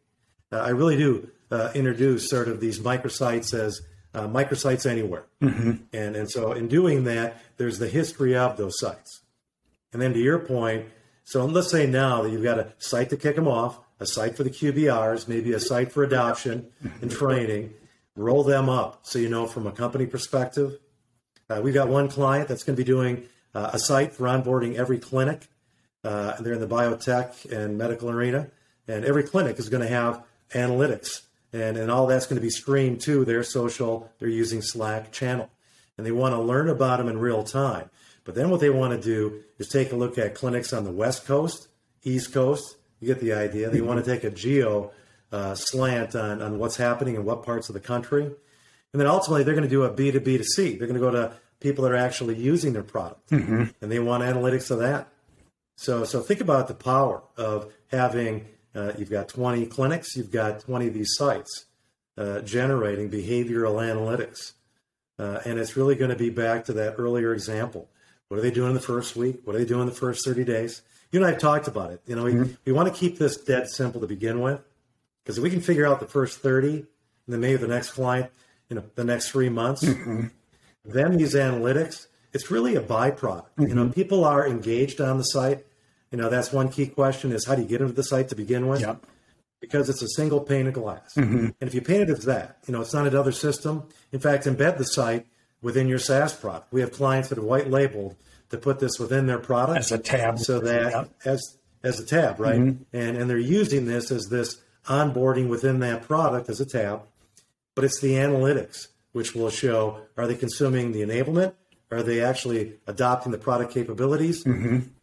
Uh, 0.51 0.59
I 0.59 0.69
really 0.71 0.97
do 0.97 1.31
uh, 1.51 1.71
introduce 1.75 2.29
sort 2.29 2.49
of 2.49 2.61
these 2.61 2.79
microsites 2.79 3.55
as 3.55 3.81
uh, 4.15 4.29
microsites 4.29 4.89
anywhere. 4.89 5.27
Mm-hmm. 5.43 5.85
And, 5.93 6.17
and 6.17 6.31
so 6.31 6.53
in 6.53 6.69
doing 6.69 7.05
that, 7.05 7.43
there's 7.57 7.79
the 7.79 7.89
history 7.89 8.37
of 8.37 8.57
those 8.57 8.79
sites. 8.79 9.23
And 9.93 10.01
then 10.01 10.13
to 10.13 10.19
your 10.19 10.39
point, 10.39 10.87
so 11.25 11.45
let's 11.45 11.71
say 11.71 11.87
now 11.87 12.23
that 12.23 12.31
you've 12.31 12.43
got 12.43 12.59
a 12.59 12.73
site 12.79 13.11
to 13.11 13.17
kick 13.17 13.37
them 13.37 13.49
off, 13.49 13.79
a 14.01 14.07
site 14.07 14.37
for 14.37 14.43
the 14.43 14.51
QBRs, 14.51 15.29
maybe 15.29 15.53
a 15.53 15.61
site 15.61 15.93
for 15.93 16.03
adoption 16.03 16.69
and 17.01 17.11
training, 17.11 17.75
roll 18.17 18.43
them 18.43 18.69
up 18.69 19.01
so 19.07 19.19
you 19.19 19.29
know 19.29 19.47
from 19.47 19.67
a 19.67 19.73
company 19.73 20.07
perspective. 20.07 20.79
Uh, 21.49 21.61
we've 21.63 21.75
got 21.75 21.89
one 21.89 22.09
client 22.09 22.49
that's 22.49 22.65
going 22.65 22.77
to 22.77 22.81
be 22.83 22.87
doing 22.87 23.25
uh, 23.55 23.71
a 23.73 23.79
site 23.79 24.15
for 24.15 24.25
onboarding 24.25 24.77
every 24.77 24.99
clinic. 24.99 25.49
Uh, 26.05 26.35
they're 26.41 26.55
in 26.55 26.61
the 26.61 26.67
biotech 26.67 27.51
and 27.51 27.79
medical 27.79 28.11
arena, 28.11 28.49
and 28.89 29.05
every 29.05 29.23
clinic 29.23 29.59
is 29.59 29.69
going 29.69 29.83
to 29.83 29.89
have 29.89 30.23
analytics, 30.51 31.23
and, 31.53 31.77
and 31.77 31.91
all 31.91 32.07
that's 32.07 32.27
going 32.27 32.37
to 32.37 32.43
be 32.43 32.51
streamed 32.51 33.01
to 33.03 33.25
their 33.25 33.43
social. 33.43 34.11
They're 34.19 34.29
using 34.29 34.63
Slack 34.63 35.13
channel, 35.13 35.49
and 35.97 36.07
they 36.07 36.13
want 36.13 36.35
to 36.35 36.41
learn 36.41 36.69
about 36.69 36.99
them 36.99 37.09
in 37.09 37.19
real 37.19 37.45
time. 37.45 37.91
But 38.25 38.35
then 38.35 38.51
what 38.51 38.61
they 38.61 38.71
want 38.71 39.01
to 39.01 39.01
do 39.01 39.43
is 39.59 39.69
take 39.69 39.93
a 39.93 39.97
look 39.97 40.19
at 40.19 40.35
clinics 40.35 40.73
on 40.73 40.85
the 40.85 40.93
West 40.93 41.27
Coast, 41.27 41.69
East 42.03 42.33
Coast. 42.33 42.77
You 43.01 43.09
get 43.09 43.21
the 43.21 43.33
idea. 43.33 43.69
They 43.69 43.81
want 43.81 44.05
to 44.05 44.09
take 44.09 44.25
a 44.25 44.31
geo 44.31 44.93
uh, 45.33 45.55
slant 45.55 46.15
on, 46.15 46.41
on 46.41 46.59
what's 46.59 46.77
happening 46.77 47.17
in 47.17 47.25
what 47.25 47.43
parts 47.43 47.69
of 47.69 47.75
the 47.75 47.81
country. 47.81 48.25
And 48.25 49.01
then 49.01 49.09
ultimately, 49.09 49.43
they're 49.43 49.55
going 49.55 49.69
to 49.69 49.71
do 49.71 49.85
a 49.85 49.91
B2B 49.91 50.39
to 50.39 50.45
C. 50.45 50.77
They're 50.77 50.87
going 50.87 51.01
to 51.01 51.07
go 51.07 51.11
to 51.11 51.33
people 51.63 51.85
that 51.85 51.93
are 51.93 51.97
actually 51.97 52.37
using 52.37 52.73
their 52.73 52.83
product, 52.83 53.31
mm-hmm. 53.31 53.65
and 53.81 53.93
they 53.93 53.99
want 53.99 54.23
analytics 54.23 54.71
of 54.71 54.81
that. 54.81 55.09
So, 55.77 56.05
so 56.05 56.21
think 56.21 56.41
about 56.41 56.69
the 56.69 56.75
power 56.75 57.23
of 57.37 57.73
having. 57.91 58.47
Uh, 58.75 58.93
you've 58.97 59.11
got 59.11 59.29
20 59.29 59.67
clinics, 59.67 60.17
you've 60.17 60.31
got 60.31 60.61
20 60.61 60.89
of 60.89 60.95
these 60.95 61.15
sites 61.15 61.67
uh, 62.17 62.41
generating 62.41 63.11
behavioral 63.11 63.75
analytics, 63.83 64.53
uh, 65.19 65.41
and 65.45 65.59
it's 65.59 65.77
really 65.77 65.95
going 65.95 66.11
to 66.11 66.17
be 66.17 66.31
back 66.31 66.65
to 66.65 66.73
that 66.73 66.95
earlier 66.99 67.35
example. 67.35 67.89
What 68.29 68.39
are 68.39 68.43
they 68.43 68.51
doing 68.51 68.71
in 68.71 68.75
the 68.75 68.81
first 68.81 69.15
week? 69.15 69.41
What 69.45 69.55
are 69.55 69.59
they 69.59 69.67
doing 69.67 69.83
in 69.83 69.87
the 69.87 69.93
first 69.95 70.25
30 70.25 70.45
days? 70.45 70.81
You 71.11 71.19
and 71.19 71.27
I 71.27 71.33
have 71.33 71.41
talked 71.41 71.69
about 71.69 71.91
it. 71.91 72.01
You 72.07 72.17
know, 72.17 72.25
we, 72.25 72.33
mm-hmm. 72.33 72.53
we 72.65 72.73
want 72.73 72.93
to 72.93 72.99
keep 72.99 73.19
this 73.19 73.37
dead 73.37 73.69
simple 73.69 74.01
to 74.01 74.07
begin 74.07 74.41
with, 74.41 74.63
because 75.23 75.37
if 75.37 75.45
we 75.45 75.51
can 75.51 75.61
figure 75.61 75.87
out 75.87 76.01
the 76.01 76.07
first 76.07 76.39
30, 76.39 76.69
and 76.69 76.87
then 77.29 77.41
maybe 77.41 77.57
the 77.59 77.69
next 77.69 77.91
client, 77.91 78.31
you 78.71 78.77
know, 78.77 78.85
the 78.95 79.05
next 79.05 79.31
three 79.31 79.51
months. 79.51 79.85
Mm-hmm 79.85 80.29
then 80.85 81.17
these 81.17 81.35
analytics, 81.35 82.07
it's 82.33 82.51
really 82.51 82.75
a 82.77 82.81
byproduct. 82.81 83.47
Mm-hmm. 83.57 83.67
You 83.67 83.75
know, 83.75 83.85
mm-hmm. 83.85 83.93
people 83.93 84.25
are 84.25 84.47
engaged 84.47 85.01
on 85.01 85.19
the 85.19 85.25
site. 85.25 85.65
You 86.11 86.19
know, 86.19 86.29
that's 86.29 86.53
one 86.53 86.69
key 86.69 86.87
question 86.87 87.33
is 87.33 87.47
how 87.47 87.55
do 87.55 87.63
you 87.63 87.69
get 87.69 87.81
into 87.81 87.93
the 87.93 88.03
site 88.03 88.29
to 88.31 88.37
begin 88.37 88.69
with? 88.69 88.81
Yep. 88.81 89.05
Because 89.61 89.89
it's 89.89 90.03
a 90.03 90.09
single 90.09 90.41
pane 90.41 90.67
of 90.67 90.75
glass. 90.75 91.15
Mm-hmm. 91.17 91.47
And 91.47 91.55
if 91.61 91.75
you 91.75 91.81
paint 91.81 92.03
it 92.03 92.11
as 92.11 92.25
that, 92.25 92.59
you 92.67 92.73
know, 92.73 92.81
it's 92.81 92.93
not 92.93 93.07
another 93.07 93.33
system. 93.33 93.85
In 94.11 94.19
fact, 94.19 94.45
embed 94.45 94.77
the 94.77 94.85
site 94.85 95.27
within 95.63 95.89
your 95.89 96.01
SaaS 96.01 96.35
product. 96.35 96.73
We 96.73 96.81
have 96.81 96.93
clients 96.93 97.29
that 97.29 97.39
have 97.39 97.45
white 97.45 97.71
labeled 97.71 98.17
to 98.51 98.59
put 98.59 98.81
this 98.81 98.99
within 98.99 99.27
their 99.27 99.39
product 99.39 99.79
As 99.79 99.93
a 99.93 99.99
tab. 99.99 100.39
so 100.39 100.61
that 100.61 100.93
Yeah. 100.93 101.05
as 101.25 101.57
as 101.85 101.99
a 101.99 102.07
tab, 102.07 102.39
right? 102.39 102.57
And 102.57 102.87
and 102.93 103.31
they're 103.31 103.39
using 103.39 103.87
this 103.87 104.11
as 104.11 104.27
this 104.29 104.61
onboarding 104.87 105.49
within 105.49 105.81
that 105.81 106.03
product 106.03 106.49
as 106.49 106.61
a 106.61 106.67
tab, 106.67 107.03
but 107.75 107.85
it's 107.85 108.01
the 108.01 108.15
analytics 108.15 108.89
which 109.13 109.35
will 109.35 109.51
show 109.51 110.01
are 110.17 110.27
they 110.27 110.35
consuming 110.35 110.93
the 110.93 111.03
enablement? 111.03 111.55
Are 111.91 112.03
they 112.03 112.23
actually 112.23 112.75
adopting 112.87 113.33
the 113.33 113.39
product 113.39 113.73
capabilities? 113.73 114.45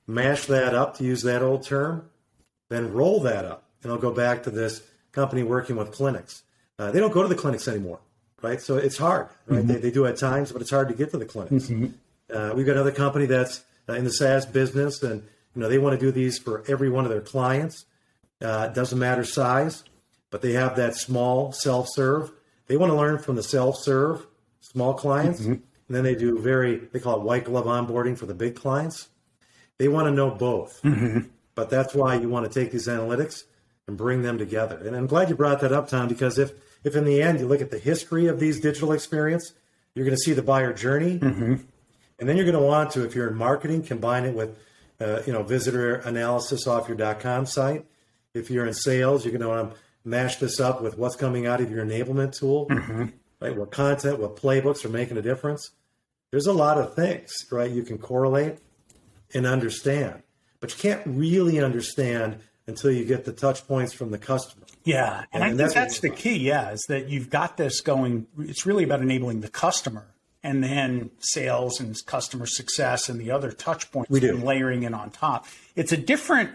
Mash 0.08 0.46
that 0.46 0.74
up 0.74 0.98
to 0.98 1.04
use 1.04 1.22
that 1.24 1.44
old 1.44 1.64
term, 1.64 2.10
then 2.70 2.92
roll 2.94 3.20
that 3.22 3.46
up. 3.46 3.64
And 3.84 3.92
I'll 3.92 4.00
go 4.00 4.12
back 4.12 4.44
to 4.44 4.50
this 4.50 4.82
company 5.12 5.44
working 5.44 5.76
with 5.76 5.92
clinics. 5.92 6.44
Uh, 6.80 6.92
they 6.92 7.00
don't 7.00 7.14
go 7.14 7.22
to 7.22 7.28
the 7.28 7.36
clinics 7.36 7.68
anymore, 7.68 8.00
right? 8.42 8.60
So 8.62 8.78
it's 8.78 8.98
hard, 8.98 9.28
right? 9.48 9.66
They, 9.68 9.76
they 9.76 9.92
do 9.92 10.06
at 10.08 10.18
times, 10.18 10.52
but 10.52 10.62
it's 10.62 10.72
hard 10.72 10.88
to 10.90 10.96
get 10.96 11.12
to 11.12 11.18
the 11.18 11.26
clinics. 11.26 11.70
Uh, 12.34 12.54
we've 12.56 12.66
got 12.66 12.74
another 12.74 12.92
company 12.92 13.26
that's 13.28 13.64
uh, 13.88 13.94
in 13.94 14.04
the 14.04 14.12
SaaS 14.12 14.46
business, 14.46 15.04
and 15.04 15.22
you 15.56 15.62
know 15.62 15.70
they 15.70 15.78
want 15.78 16.00
to 16.00 16.06
do 16.06 16.12
these 16.12 16.38
for 16.40 16.64
every 16.68 16.90
one 16.90 17.06
of 17.06 17.12
their 17.12 17.22
clients. 17.22 17.86
Uh, 18.42 18.68
it 18.70 18.74
doesn't 18.76 18.98
matter 18.98 19.24
size, 19.24 19.84
but 20.32 20.42
they 20.42 20.54
have 20.54 20.76
that 20.78 20.96
small 20.96 21.52
self-serve. 21.52 22.32
They 22.70 22.78
want 22.78 22.92
to 22.92 22.96
learn 22.96 23.18
from 23.18 23.36
the 23.36 23.44
self-serve 23.44 24.26
small 24.62 24.94
clients, 24.94 25.42
mm-hmm. 25.42 25.54
and 25.54 25.64
then 25.90 26.04
they 26.04 26.16
do 26.16 26.38
very 26.38 26.78
they 26.78 27.00
call 27.00 27.18
it 27.18 27.24
white 27.24 27.44
glove 27.44 27.66
onboarding 27.66 28.18
for 28.18 28.28
the 28.28 28.36
big 28.36 28.56
clients. 28.56 29.10
They 29.80 29.88
want 29.88 30.08
to 30.08 30.12
know 30.12 30.30
both, 30.30 30.80
mm-hmm. 30.84 31.28
but 31.56 31.72
that's 31.72 31.96
why 31.96 32.16
you 32.16 32.30
want 32.30 32.50
to 32.50 32.60
take 32.60 32.72
these 32.72 32.88
analytics 32.88 33.44
and 33.88 33.98
bring 33.98 34.22
them 34.22 34.38
together. 34.38 34.78
And 34.78 34.96
I'm 34.96 35.08
glad 35.08 35.30
you 35.30 35.36
brought 35.36 35.62
that 35.62 35.72
up, 35.72 35.90
Tom, 35.90 36.08
because 36.08 36.38
if 36.38 36.52
if 36.84 36.96
in 36.96 37.06
the 37.06 37.24
end 37.24 37.40
you 37.40 37.48
look 37.48 37.62
at 37.62 37.72
the 37.72 37.80
history 37.80 38.28
of 38.28 38.40
these 38.40 38.60
digital 38.60 38.92
experience, 38.92 39.52
you're 39.96 40.06
going 40.06 40.16
to 40.16 40.22
see 40.22 40.34
the 40.34 40.44
buyer 40.44 40.72
journey, 40.72 41.18
mm-hmm. 41.18 41.56
and 42.20 42.30
then 42.30 42.38
you're 42.38 42.46
going 42.46 42.54
to 42.54 42.62
want 42.62 42.92
to, 42.92 43.04
if 43.04 43.16
you're 43.16 43.30
in 43.30 43.36
marketing, 43.36 43.82
combine 43.82 44.26
it 44.26 44.36
with 44.36 44.56
uh, 45.02 45.24
you 45.26 45.34
know 45.34 45.42
visitor 45.42 45.96
analysis 45.96 46.68
off 46.68 46.88
your 46.88 47.16
.com 47.16 47.48
site. 47.48 47.86
If 48.36 48.52
you're 48.52 48.68
in 48.68 48.76
sales, 48.76 49.26
you're 49.26 49.36
going 49.36 49.42
to 49.42 49.52
um, 49.52 49.58
want 49.58 49.74
to 49.74 49.80
mash 50.10 50.38
this 50.38 50.60
up 50.60 50.82
with 50.82 50.98
what's 50.98 51.16
coming 51.16 51.46
out 51.46 51.62
of 51.62 51.72
your 51.72 51.86
enablement 51.86 52.38
tool, 52.38 52.68
mm-hmm. 52.68 53.06
right? 53.40 53.56
What 53.56 53.72
content, 53.72 54.20
what 54.20 54.36
playbooks 54.36 54.84
are 54.86 54.90
making 54.90 55.18
a 55.18 55.22
difference. 55.22 55.72
There's 56.32 56.48
a 56.48 56.54
lot 56.54 56.78
of 56.78 56.94
things, 56.96 57.32
right? 57.52 57.70
You 57.70 57.84
can 57.84 57.98
correlate 57.98 58.60
and 59.34 59.46
understand, 59.46 60.22
but 60.60 60.72
you 60.72 60.78
can't 60.78 61.02
really 61.06 61.60
understand 61.60 62.40
until 62.68 62.92
you 62.92 63.04
get 63.04 63.26
the 63.26 63.34
touch 63.34 63.68
points 63.68 63.94
from 63.94 64.12
the 64.12 64.18
customer. 64.18 64.66
Yeah, 64.84 65.26
and, 65.34 65.44
And 65.44 65.44
I 65.44 65.48
think 65.48 65.58
that's 65.58 65.74
that's, 65.74 66.00
the 66.00 66.10
key. 66.10 66.38
Yeah, 66.38 66.72
is 66.72 66.86
that 66.88 67.10
you've 67.10 67.30
got 67.30 67.58
this 67.58 67.82
going. 67.82 68.28
It's 68.40 68.66
really 68.66 68.84
about 68.84 69.02
enabling 69.02 69.42
the 69.42 69.50
customer, 69.50 70.08
and 70.44 70.64
then 70.64 71.12
sales 71.20 71.80
and 71.80 71.96
customer 72.06 72.46
success 72.46 73.10
and 73.10 73.20
the 73.20 73.32
other 73.32 73.52
touch 73.52 73.92
points. 73.92 74.10
We 74.10 74.20
do. 74.20 74.30
and 74.30 74.44
layering 74.44 74.84
in 74.84 74.94
on 74.94 75.10
top. 75.10 75.48
It's 75.76 75.92
a 75.92 75.98
different, 75.98 76.52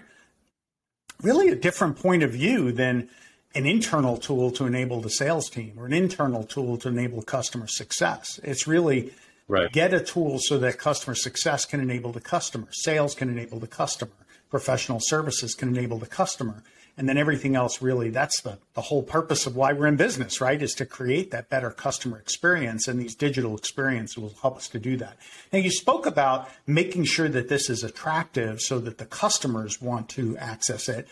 really 1.22 1.48
a 1.48 1.56
different 1.56 1.96
point 1.96 2.22
of 2.22 2.30
view 2.30 2.72
than 2.72 3.10
an 3.54 3.66
internal 3.66 4.16
tool 4.16 4.50
to 4.52 4.66
enable 4.66 5.00
the 5.00 5.10
sales 5.10 5.48
team 5.48 5.74
or 5.76 5.86
an 5.86 5.92
internal 5.92 6.44
tool 6.44 6.76
to 6.78 6.88
enable 6.88 7.22
customer 7.22 7.66
success. 7.66 8.40
It's 8.42 8.66
really 8.66 9.12
Right. 9.46 9.70
get 9.70 9.92
a 9.92 10.00
tool 10.00 10.38
so 10.40 10.58
that 10.58 10.78
customer 10.78 11.14
success 11.14 11.66
can 11.66 11.78
enable 11.78 12.12
the 12.12 12.20
customer, 12.20 12.68
sales 12.70 13.14
can 13.14 13.28
enable 13.28 13.58
the 13.58 13.66
customer, 13.66 14.12
professional 14.48 15.00
services 15.00 15.54
can 15.54 15.68
enable 15.68 15.98
the 15.98 16.06
customer. 16.06 16.62
And 16.96 17.08
then 17.08 17.18
everything 17.18 17.56
else 17.56 17.82
really, 17.82 18.10
that's 18.10 18.40
the, 18.42 18.58
the 18.74 18.82
whole 18.82 19.02
purpose 19.02 19.46
of 19.46 19.56
why 19.56 19.72
we're 19.72 19.88
in 19.88 19.96
business, 19.96 20.40
right? 20.40 20.62
Is 20.62 20.74
to 20.74 20.86
create 20.86 21.32
that 21.32 21.50
better 21.50 21.70
customer 21.70 22.18
experience. 22.18 22.86
And 22.86 23.00
these 23.00 23.16
digital 23.16 23.56
experiences 23.56 24.16
will 24.16 24.32
help 24.40 24.56
us 24.56 24.68
to 24.68 24.78
do 24.78 24.96
that. 24.98 25.16
Now, 25.52 25.58
you 25.58 25.72
spoke 25.72 26.06
about 26.06 26.48
making 26.68 27.04
sure 27.04 27.28
that 27.28 27.48
this 27.48 27.68
is 27.68 27.82
attractive 27.82 28.62
so 28.62 28.78
that 28.78 28.98
the 28.98 29.06
customers 29.06 29.82
want 29.82 30.08
to 30.10 30.38
access 30.38 30.88
it. 30.88 31.08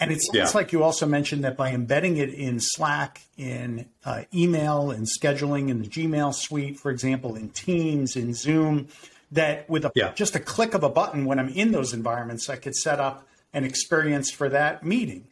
And 0.00 0.10
it 0.10 0.20
sounds 0.22 0.34
Yeah. 0.34 0.58
like 0.58 0.72
you 0.72 0.82
also 0.82 1.04
mentioned 1.06 1.44
that 1.44 1.56
by 1.56 1.70
embedding 1.72 2.16
it 2.16 2.30
in 2.32 2.58
Slack, 2.58 3.20
in 3.36 3.86
uh, 4.04 4.22
email, 4.34 4.90
in 4.90 5.04
scheduling, 5.04 5.68
in 5.68 5.82
the 5.82 5.88
Gmail 5.88 6.34
suite, 6.34 6.80
for 6.80 6.90
example, 6.90 7.36
in 7.36 7.50
Teams, 7.50 8.16
in 8.16 8.32
Zoom, 8.32 8.88
that 9.30 9.68
with 9.68 9.84
a, 9.84 9.92
Yeah. 9.94 10.12
just 10.14 10.34
a 10.34 10.40
click 10.40 10.72
of 10.74 10.82
a 10.82 10.88
button 10.88 11.26
when 11.26 11.38
I'm 11.38 11.50
in 11.50 11.70
those 11.72 11.92
environments, 11.92 12.48
I 12.48 12.56
could 12.56 12.74
set 12.74 12.98
up 12.98 13.28
an 13.52 13.64
experience 13.64 14.30
for 14.30 14.48
that 14.48 14.82
meeting. 14.84 15.26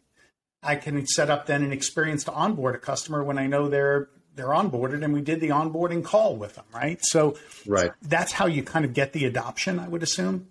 I 0.62 0.76
can 0.76 1.06
set 1.06 1.30
up 1.30 1.46
then 1.46 1.62
an 1.62 1.72
experience 1.72 2.24
to 2.24 2.32
onboard 2.32 2.74
a 2.74 2.78
customer 2.78 3.24
when 3.24 3.38
I 3.38 3.46
know 3.46 3.68
they're 3.68 4.08
they're 4.34 4.48
onboarded 4.48 5.02
and 5.02 5.12
we 5.12 5.20
did 5.20 5.40
the 5.40 5.48
onboarding 5.48 6.04
call 6.04 6.36
with 6.36 6.54
them, 6.54 6.64
right? 6.72 7.00
So 7.02 7.36
Right. 7.66 7.90
that's 8.02 8.30
how 8.30 8.46
you 8.46 8.62
kind 8.62 8.84
of 8.84 8.92
get 8.94 9.12
the 9.12 9.24
adoption, 9.24 9.80
I 9.80 9.88
would 9.88 10.02
assume. 10.04 10.46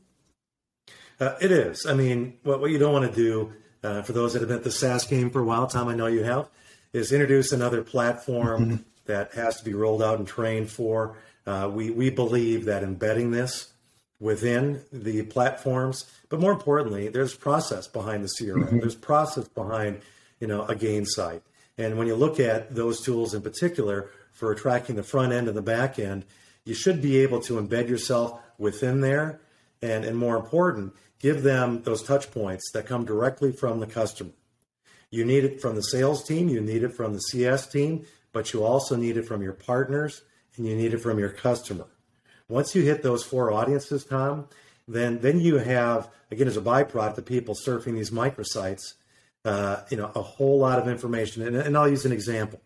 Uh, 1.21 1.35
it 1.39 1.51
is. 1.53 1.85
I 1.85 1.93
mean, 1.93 2.37
what, 2.43 2.59
what 2.59 2.69
you 2.71 2.79
don't 2.79 2.91
want 2.91 3.09
to 3.09 3.15
do, 3.15 3.53
uh, 3.83 4.01
for 4.01 4.13
those 4.13 4.33
that 4.33 4.39
have 4.39 4.49
been 4.49 4.57
at 4.57 4.63
the 4.63 4.71
SaaS 4.71 5.05
game 5.05 5.29
for 5.29 5.41
a 5.41 5.45
while, 5.45 5.67
Tom, 5.67 5.87
I 5.87 5.95
know 5.95 6.07
you 6.07 6.23
have, 6.23 6.49
is 6.93 7.11
introduce 7.11 7.51
another 7.51 7.81
platform 7.81 8.85
that 9.05 9.33
has 9.33 9.57
to 9.57 9.65
be 9.65 9.73
rolled 9.73 10.01
out 10.01 10.19
and 10.19 10.27
trained 10.27 10.69
for. 10.69 11.17
Uh, 11.45 11.69
we, 11.71 11.89
we 11.89 12.09
believe 12.09 12.65
that 12.65 12.83
embedding 12.83 13.31
this 13.31 13.71
within 14.19 14.81
the 14.91 15.23
platforms, 15.23 16.05
but 16.29 16.39
more 16.39 16.51
importantly, 16.51 17.07
there's 17.07 17.35
process 17.35 17.87
behind 17.87 18.23
the 18.23 18.29
CRM. 18.39 18.81
There's 18.81 18.95
process 18.95 19.47
behind, 19.47 20.01
you 20.39 20.47
know, 20.47 20.63
a 20.63 20.75
Gainsight. 20.75 21.41
And 21.77 21.97
when 21.97 22.07
you 22.07 22.15
look 22.15 22.39
at 22.39 22.73
those 22.73 23.01
tools 23.01 23.33
in 23.33 23.41
particular 23.41 24.09
for 24.33 24.53
tracking 24.55 24.95
the 24.95 25.03
front 25.03 25.33
end 25.33 25.47
and 25.47 25.55
the 25.55 25.61
back 25.61 25.99
end, 25.99 26.25
you 26.65 26.73
should 26.73 27.01
be 27.01 27.17
able 27.17 27.39
to 27.41 27.53
embed 27.61 27.87
yourself 27.87 28.39
within 28.57 29.01
there 29.01 29.39
and, 29.81 30.03
and 30.03 30.17
more 30.17 30.35
important, 30.35 30.93
give 31.19 31.43
them 31.43 31.83
those 31.83 32.03
touch 32.03 32.31
points 32.31 32.71
that 32.73 32.85
come 32.85 33.05
directly 33.05 33.51
from 33.51 33.79
the 33.79 33.87
customer. 33.87 34.31
You 35.09 35.23
need 35.25 35.45
it 35.45 35.61
from 35.61 35.75
the 35.75 35.81
sales 35.81 36.23
team, 36.23 36.49
you 36.49 36.61
need 36.61 36.83
it 36.83 36.93
from 36.93 37.13
the 37.13 37.19
CS 37.19 37.67
team, 37.67 38.05
but 38.33 38.53
you 38.53 38.63
also 38.63 38.95
need 38.95 39.17
it 39.17 39.23
from 39.23 39.41
your 39.41 39.53
partners 39.53 40.21
and 40.57 40.67
you 40.67 40.75
need 40.75 40.93
it 40.93 40.99
from 40.99 41.17
your 41.17 41.29
customer. 41.29 41.87
Once 42.49 42.75
you 42.75 42.81
hit 42.81 43.03
those 43.03 43.23
four 43.23 43.51
audiences, 43.51 44.03
Tom, 44.05 44.47
then 44.87 45.19
then 45.19 45.39
you 45.39 45.57
have 45.57 46.09
again 46.31 46.47
as 46.47 46.57
a 46.57 46.61
byproduct 46.61 47.17
of 47.17 47.25
people 47.25 47.55
surfing 47.55 47.95
these 47.95 48.11
microsites, 48.11 48.93
uh, 49.45 49.81
you 49.89 49.97
know, 49.97 50.11
a 50.15 50.21
whole 50.21 50.59
lot 50.59 50.79
of 50.79 50.87
information. 50.87 51.41
And, 51.43 51.55
and 51.55 51.77
I'll 51.77 51.89
use 51.89 52.05
an 52.05 52.11
example. 52.11 52.61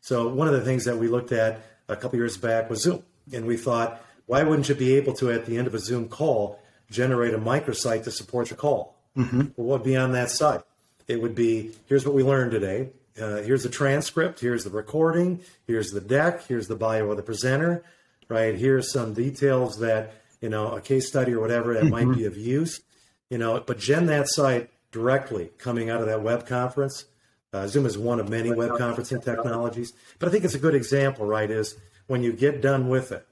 So 0.00 0.28
one 0.28 0.48
of 0.48 0.54
the 0.54 0.62
things 0.62 0.84
that 0.84 0.96
we 0.96 1.08
looked 1.08 1.32
at 1.32 1.60
a 1.88 1.96
couple 1.96 2.18
years 2.18 2.36
back 2.36 2.68
was 2.68 2.82
Zoom, 2.82 3.02
and 3.32 3.46
we 3.46 3.56
thought, 3.56 4.02
why 4.26 4.42
wouldn't 4.42 4.68
you 4.68 4.74
be 4.74 4.94
able 4.96 5.14
to 5.14 5.30
at 5.30 5.46
the 5.46 5.56
end 5.56 5.66
of 5.66 5.74
a 5.74 5.78
Zoom 5.78 6.08
call 6.08 6.61
generate 6.92 7.34
a 7.34 7.38
microsite 7.38 8.04
to 8.04 8.10
support 8.10 8.50
your 8.50 8.56
call? 8.56 8.96
Mm-hmm. 9.16 9.40
Well, 9.56 9.66
what 9.66 9.80
would 9.80 9.84
be 9.84 9.96
on 9.96 10.12
that 10.12 10.30
site? 10.30 10.62
It 11.08 11.20
would 11.20 11.34
be 11.34 11.72
here's 11.86 12.06
what 12.06 12.14
we 12.14 12.22
learned 12.22 12.52
today. 12.52 12.90
Uh, 13.20 13.36
here's 13.38 13.62
the 13.62 13.68
transcript. 13.68 14.40
Here's 14.40 14.64
the 14.64 14.70
recording. 14.70 15.40
Here's 15.66 15.90
the 15.90 16.00
deck. 16.00 16.46
Here's 16.46 16.68
the 16.68 16.76
bio 16.76 17.10
of 17.10 17.16
the 17.16 17.22
presenter. 17.22 17.84
Right. 18.28 18.54
Here's 18.54 18.92
some 18.92 19.12
details 19.12 19.78
that 19.80 20.14
you 20.40 20.48
know 20.48 20.72
a 20.72 20.80
case 20.80 21.08
study 21.08 21.32
or 21.32 21.40
whatever 21.40 21.74
that 21.74 21.84
might 21.84 22.10
be 22.14 22.24
of 22.24 22.36
use. 22.36 22.80
You 23.28 23.38
know, 23.38 23.60
but 23.60 23.78
gen 23.78 24.06
that 24.06 24.28
site 24.28 24.70
directly 24.90 25.50
coming 25.58 25.90
out 25.90 26.00
of 26.00 26.06
that 26.06 26.22
web 26.22 26.46
conference. 26.46 27.06
Uh, 27.52 27.66
Zoom 27.66 27.84
is 27.84 27.98
one 27.98 28.18
of 28.18 28.30
many 28.30 28.50
web 28.50 28.70
conferencing 28.72 29.22
technologies, 29.22 29.92
but 30.18 30.28
I 30.28 30.32
think 30.32 30.44
it's 30.44 30.54
a 30.54 30.58
good 30.58 30.74
example. 30.74 31.26
Right? 31.26 31.50
Is 31.50 31.76
when 32.06 32.22
you 32.22 32.32
get 32.32 32.62
done 32.62 32.88
with 32.88 33.12
it, 33.12 33.26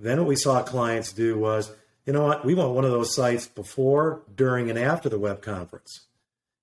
then 0.00 0.18
what 0.18 0.26
we 0.26 0.36
saw 0.36 0.62
clients 0.62 1.12
do 1.12 1.38
was, 1.38 1.70
you 2.06 2.12
know 2.12 2.24
what, 2.24 2.44
we 2.44 2.54
want 2.54 2.74
one 2.74 2.84
of 2.84 2.90
those 2.90 3.14
sites 3.14 3.46
before, 3.46 4.22
during, 4.34 4.70
and 4.70 4.78
after 4.78 5.08
the 5.08 5.18
web 5.18 5.42
conference. 5.42 6.06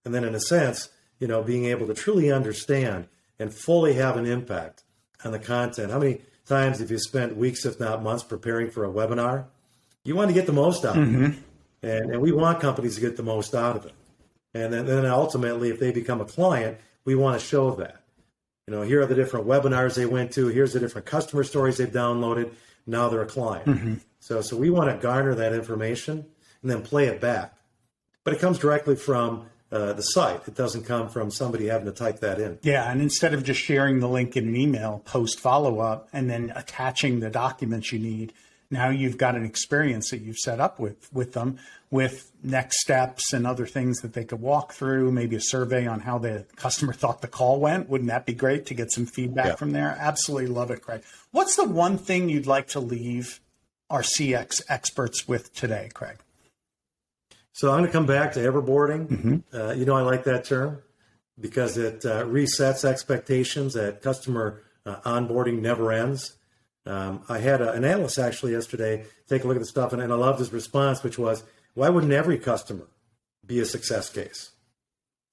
And 0.03 0.13
then, 0.13 0.23
in 0.23 0.35
a 0.35 0.39
sense, 0.39 0.89
you 1.19 1.27
know, 1.27 1.43
being 1.43 1.65
able 1.65 1.87
to 1.87 1.93
truly 1.93 2.31
understand 2.31 3.07
and 3.37 3.53
fully 3.53 3.93
have 3.93 4.17
an 4.17 4.25
impact 4.25 4.83
on 5.23 5.31
the 5.31 5.39
content. 5.39 5.91
How 5.91 5.99
many 5.99 6.21
times 6.45 6.79
have 6.79 6.91
you 6.91 6.99
spent 6.99 7.37
weeks, 7.37 7.65
if 7.65 7.79
not 7.79 8.03
months, 8.03 8.23
preparing 8.23 8.69
for 8.69 8.85
a 8.85 8.89
webinar? 8.89 9.45
You 10.03 10.15
want 10.15 10.29
to 10.29 10.33
get 10.33 10.45
the 10.45 10.53
most 10.53 10.85
out 10.85 10.97
of 10.97 11.03
it. 11.03 11.17
Mm-hmm. 11.17 11.41
And, 11.81 12.11
and 12.11 12.21
we 12.21 12.31
want 12.31 12.59
companies 12.59 12.95
to 12.95 13.01
get 13.01 13.15
the 13.15 13.23
most 13.23 13.55
out 13.55 13.75
of 13.75 13.85
it. 13.85 13.93
And 14.53 14.73
then, 14.73 14.85
then 14.85 15.05
ultimately, 15.05 15.69
if 15.69 15.79
they 15.79 15.91
become 15.91 16.19
a 16.19 16.25
client, 16.25 16.77
we 17.05 17.15
want 17.15 17.39
to 17.39 17.45
show 17.45 17.71
that. 17.75 18.01
You 18.69 18.75
know, 18.75 18.81
here 18.83 19.01
are 19.01 19.07
the 19.07 19.15
different 19.15 19.47
webinars 19.47 19.95
they 19.95 20.05
went 20.05 20.31
to. 20.33 20.45
Here's 20.49 20.73
the 20.73 20.79
different 20.79 21.07
customer 21.07 21.43
stories 21.43 21.77
they've 21.77 21.91
downloaded. 21.91 22.53
Now 22.85 23.09
they're 23.09 23.23
a 23.23 23.25
client. 23.25 24.03
So, 24.19 24.41
so 24.41 24.55
we 24.57 24.69
want 24.69 24.91
to 24.91 25.01
garner 25.01 25.33
that 25.33 25.53
information 25.53 26.23
and 26.61 26.69
then 26.69 26.83
play 26.83 27.07
it 27.07 27.19
back. 27.19 27.55
But 28.23 28.35
it 28.35 28.39
comes 28.39 28.59
directly 28.59 28.95
from 28.95 29.47
uh, 29.71 29.93
the 29.93 30.03
site. 30.03 30.47
It 30.47 30.53
doesn't 30.53 30.83
come 30.83 31.09
from 31.09 31.31
somebody 31.31 31.65
having 31.65 31.87
to 31.87 31.91
type 31.91 32.19
that 32.19 32.39
in. 32.39 32.59
Yeah, 32.61 32.91
and 32.91 33.01
instead 33.01 33.33
of 33.33 33.43
just 33.43 33.59
sharing 33.59 34.01
the 34.01 34.07
link 34.07 34.37
in 34.37 34.47
an 34.47 34.55
email, 34.55 35.01
post 35.03 35.39
follow 35.39 35.79
up, 35.79 36.07
and 36.13 36.29
then 36.29 36.53
attaching 36.55 37.21
the 37.21 37.31
documents 37.31 37.91
you 37.91 37.97
need, 37.97 38.33
now 38.71 38.89
you've 38.89 39.17
got 39.17 39.35
an 39.35 39.43
experience 39.45 40.11
that 40.11 40.19
you've 40.19 40.37
set 40.37 40.59
up 40.59 40.79
with 40.79 41.11
with 41.11 41.33
them, 41.33 41.57
with 41.89 42.31
next 42.43 42.81
steps 42.81 43.33
and 43.33 43.47
other 43.47 43.65
things 43.65 43.99
that 44.01 44.13
they 44.13 44.23
could 44.23 44.39
walk 44.41 44.73
through. 44.73 45.11
Maybe 45.11 45.35
a 45.35 45.41
survey 45.41 45.87
on 45.87 46.01
how 46.01 46.17
the 46.19 46.45
customer 46.55 46.93
thought 47.01 47.21
the 47.21 47.27
call 47.27 47.59
went. 47.59 47.89
Wouldn't 47.89 48.09
that 48.09 48.25
be 48.25 48.33
great 48.33 48.65
to 48.67 48.73
get 48.73 48.91
some 48.91 49.05
feedback 49.05 49.45
Yeah. 49.45 49.55
from 49.55 49.71
there? 49.71 49.97
Absolutely 49.99 50.47
love 50.47 50.69
it, 50.71 50.81
Craig. 50.81 51.03
What's 51.31 51.55
the 51.55 51.65
one 51.65 51.97
thing 51.97 52.29
you'd 52.29 52.47
like 52.47 52.67
to 52.69 52.79
leave 52.79 53.39
our 53.89 54.01
CX 54.03 54.61
experts 54.69 55.27
with 55.27 55.53
today, 55.53 55.89
Craig? 55.93 56.17
So 57.53 57.71
I'm 57.71 57.79
going 57.79 57.87
to 57.87 57.91
come 57.91 58.05
back 58.05 58.33
to 58.33 58.39
everboarding. 58.39 59.07
Mm-hmm. 59.07 59.37
Uh, 59.55 59.71
you 59.73 59.85
know, 59.85 59.95
I 59.95 60.01
like 60.01 60.23
that 60.25 60.45
term 60.45 60.81
because 61.39 61.77
it 61.77 62.05
uh, 62.05 62.23
resets 62.25 62.85
expectations 62.85 63.73
that 63.73 64.01
customer 64.01 64.61
uh, 64.85 64.97
onboarding 65.01 65.59
never 65.59 65.91
ends. 65.91 66.35
Um, 66.85 67.23
I 67.29 67.39
had 67.39 67.61
a, 67.61 67.71
an 67.73 67.85
analyst 67.85 68.17
actually 68.17 68.53
yesterday 68.53 69.05
take 69.27 69.43
a 69.43 69.47
look 69.47 69.57
at 69.57 69.61
the 69.61 69.65
stuff, 69.65 69.93
and, 69.93 70.01
and 70.01 70.11
I 70.11 70.15
loved 70.15 70.39
his 70.39 70.51
response, 70.51 71.03
which 71.03 71.19
was, 71.19 71.43
"Why 71.73 71.89
wouldn't 71.89 72.13
every 72.13 72.37
customer 72.37 72.87
be 73.45 73.59
a 73.59 73.65
success 73.65 74.09
case? 74.09 74.51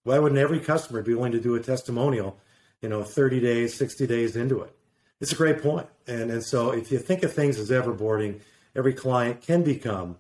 Why 0.05 0.19
wouldn't 0.19 0.41
every 0.41 0.61
customer 0.61 1.03
be 1.03 1.15
willing 1.15 1.33
to 1.33 1.41
do 1.41 1.55
a 1.55 1.61
testimonial, 1.61 2.39
you 2.81 2.89
know, 2.89 3.03
30 3.03 3.41
days, 3.41 3.75
60 3.75 4.07
days 4.07 4.37
into 4.37 4.61
it?" 4.61 4.77
It's 5.21 5.33
a 5.33 5.37
great 5.37 5.63
point, 5.63 5.89
and 6.07 6.31
and 6.31 6.45
so 6.45 6.73
if 6.73 6.93
you 6.93 6.99
think 6.99 7.23
of 7.23 7.33
things 7.33 7.59
as 7.59 7.71
everboarding, 7.71 8.41
every 8.75 8.93
client 8.93 9.41
can 9.41 9.63
become 9.63 10.17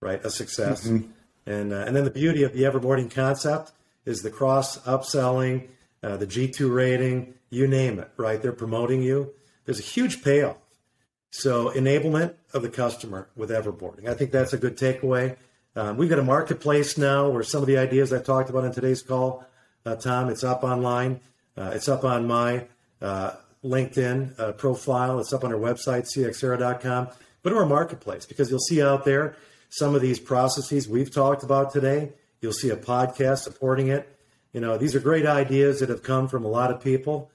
right 0.00 0.24
a 0.24 0.30
success, 0.30 0.86
mm-hmm. 0.86 1.10
and 1.46 1.72
uh, 1.72 1.84
and 1.86 1.94
then 1.94 2.04
the 2.04 2.10
beauty 2.10 2.42
of 2.42 2.52
the 2.52 2.62
everboarding 2.62 3.10
concept 3.10 3.72
is 4.04 4.20
the 4.20 4.30
cross 4.30 4.78
upselling, 4.80 5.68
uh, 6.02 6.16
the 6.16 6.26
G2 6.26 6.74
rating, 6.74 7.34
you 7.50 7.66
name 7.66 7.98
it, 7.98 8.10
right? 8.16 8.40
They're 8.40 8.52
promoting 8.52 9.02
you. 9.02 9.32
There's 9.64 9.78
a 9.78 9.82
huge 9.82 10.22
payoff. 10.22 10.56
So 11.30 11.70
enablement 11.70 12.34
of 12.52 12.62
the 12.62 12.68
customer 12.68 13.28
with 13.36 13.50
everboarding. 13.50 14.08
I 14.08 14.14
think 14.14 14.32
that's 14.32 14.52
a 14.52 14.58
good 14.58 14.76
takeaway. 14.76 15.36
Um, 15.76 15.96
we've 15.96 16.10
got 16.10 16.18
a 16.18 16.24
marketplace 16.24 16.98
now 16.98 17.28
where 17.28 17.42
some 17.42 17.62
of 17.62 17.68
the 17.68 17.78
ideas 17.78 18.12
I 18.12 18.20
talked 18.20 18.50
about 18.50 18.64
in 18.64 18.72
today's 18.72 19.02
call, 19.02 19.46
uh, 19.86 19.94
Tom, 19.94 20.28
it's 20.28 20.42
up 20.42 20.64
online. 20.64 21.20
Uh, 21.56 21.70
it's 21.74 21.88
up 21.88 22.04
on 22.04 22.26
my 22.26 22.66
uh, 23.00 23.32
LinkedIn 23.64 24.38
uh, 24.38 24.52
profile. 24.52 25.20
It's 25.20 25.32
up 25.32 25.44
on 25.44 25.52
our 25.52 25.58
website, 25.58 26.08
cxera.com. 26.12 27.08
To 27.42 27.56
our 27.56 27.64
marketplace 27.64 28.26
because 28.26 28.50
you'll 28.50 28.58
see 28.58 28.82
out 28.82 29.06
there 29.06 29.34
some 29.70 29.94
of 29.94 30.02
these 30.02 30.20
processes 30.20 30.86
we've 30.86 31.10
talked 31.10 31.42
about 31.42 31.72
today 31.72 32.12
You'll 32.40 32.52
see 32.54 32.70
a 32.70 32.76
podcast 32.76 33.40
supporting 33.40 33.88
it. 33.88 34.16
You 34.52 34.60
know, 34.60 34.78
these 34.78 34.94
are 34.94 35.00
great 35.00 35.26
ideas 35.26 35.80
that 35.80 35.90
have 35.90 36.02
come 36.02 36.26
from 36.26 36.44
a 36.44 36.48
lot 36.48 36.70
of 36.70 36.82
people 36.82 37.30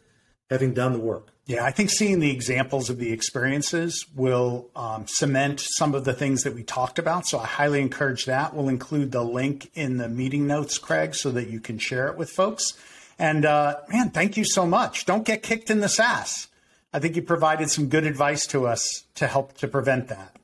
having 0.50 0.74
done 0.74 0.94
the 0.94 1.00
work. 1.00 1.28
Yeah, 1.48 1.64
I 1.64 1.70
think 1.70 1.92
seeing 1.92 2.20
the 2.20 2.32
examples 2.32 2.90
of 2.90 2.98
the 2.98 3.12
experiences 3.12 4.06
will 4.16 4.68
um, 4.76 5.06
cement 5.08 5.60
some 5.60 5.94
of 5.94 6.04
the 6.04 6.14
things 6.14 6.42
that 6.42 6.56
we 6.56 6.64
talked 6.64 6.98
about. 6.98 7.28
So 7.28 7.38
I 7.38 7.46
highly 7.46 7.82
encourage 7.82 8.26
that. 8.26 8.56
We'll 8.56 8.70
include 8.70 9.12
the 9.12 9.24
link 9.24 9.70
in 9.76 9.98
the 9.98 10.10
meeting 10.10 10.48
notes, 10.48 10.80
Craig, 10.80 11.14
so 11.14 11.30
that 11.32 11.50
you 11.50 11.60
can 11.60 11.78
share 11.78 12.08
it 12.08 12.18
with 12.18 12.32
folks. 12.32 12.74
And 13.20 13.46
uh, 13.46 13.78
man, 13.90 14.10
thank 14.10 14.38
you 14.38 14.44
so 14.44 14.66
much. 14.66 15.06
Don't 15.06 15.24
get 15.24 15.44
kicked 15.44 15.70
in 15.70 15.82
the 15.82 15.90
SaaS. 15.90 16.48
I 16.92 17.00
think 17.00 17.16
you 17.16 17.22
provided 17.22 17.70
some 17.70 17.90
good 17.90 18.06
advice 18.06 18.48
to 18.48 18.66
us 18.66 19.04
to 19.16 19.28
help 19.28 19.54
to 19.58 19.68
prevent 19.68 20.08
that. 20.08 20.36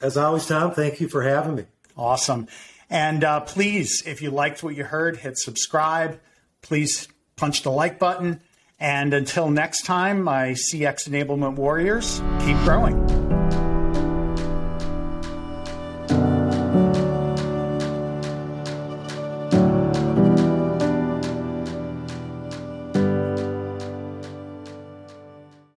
As 0.00 0.16
always, 0.16 0.46
Tom, 0.46 0.72
thank 0.72 1.00
you 1.00 1.08
for 1.08 1.22
having 1.22 1.56
me. 1.56 1.64
Awesome. 1.96 2.48
And 2.88 3.24
uh, 3.24 3.40
please, 3.40 4.02
if 4.06 4.22
you 4.22 4.30
liked 4.30 4.62
what 4.62 4.76
you 4.76 4.84
heard, 4.84 5.18
hit 5.18 5.36
subscribe. 5.36 6.20
Please 6.62 7.08
punch 7.36 7.62
the 7.62 7.70
like 7.70 7.98
button. 7.98 8.40
And 8.80 9.14
until 9.14 9.50
next 9.50 9.84
time, 9.84 10.22
my 10.22 10.50
CX 10.50 11.08
Enablement 11.08 11.54
Warriors, 11.56 12.20
keep 12.40 12.56
growing. 12.58 13.15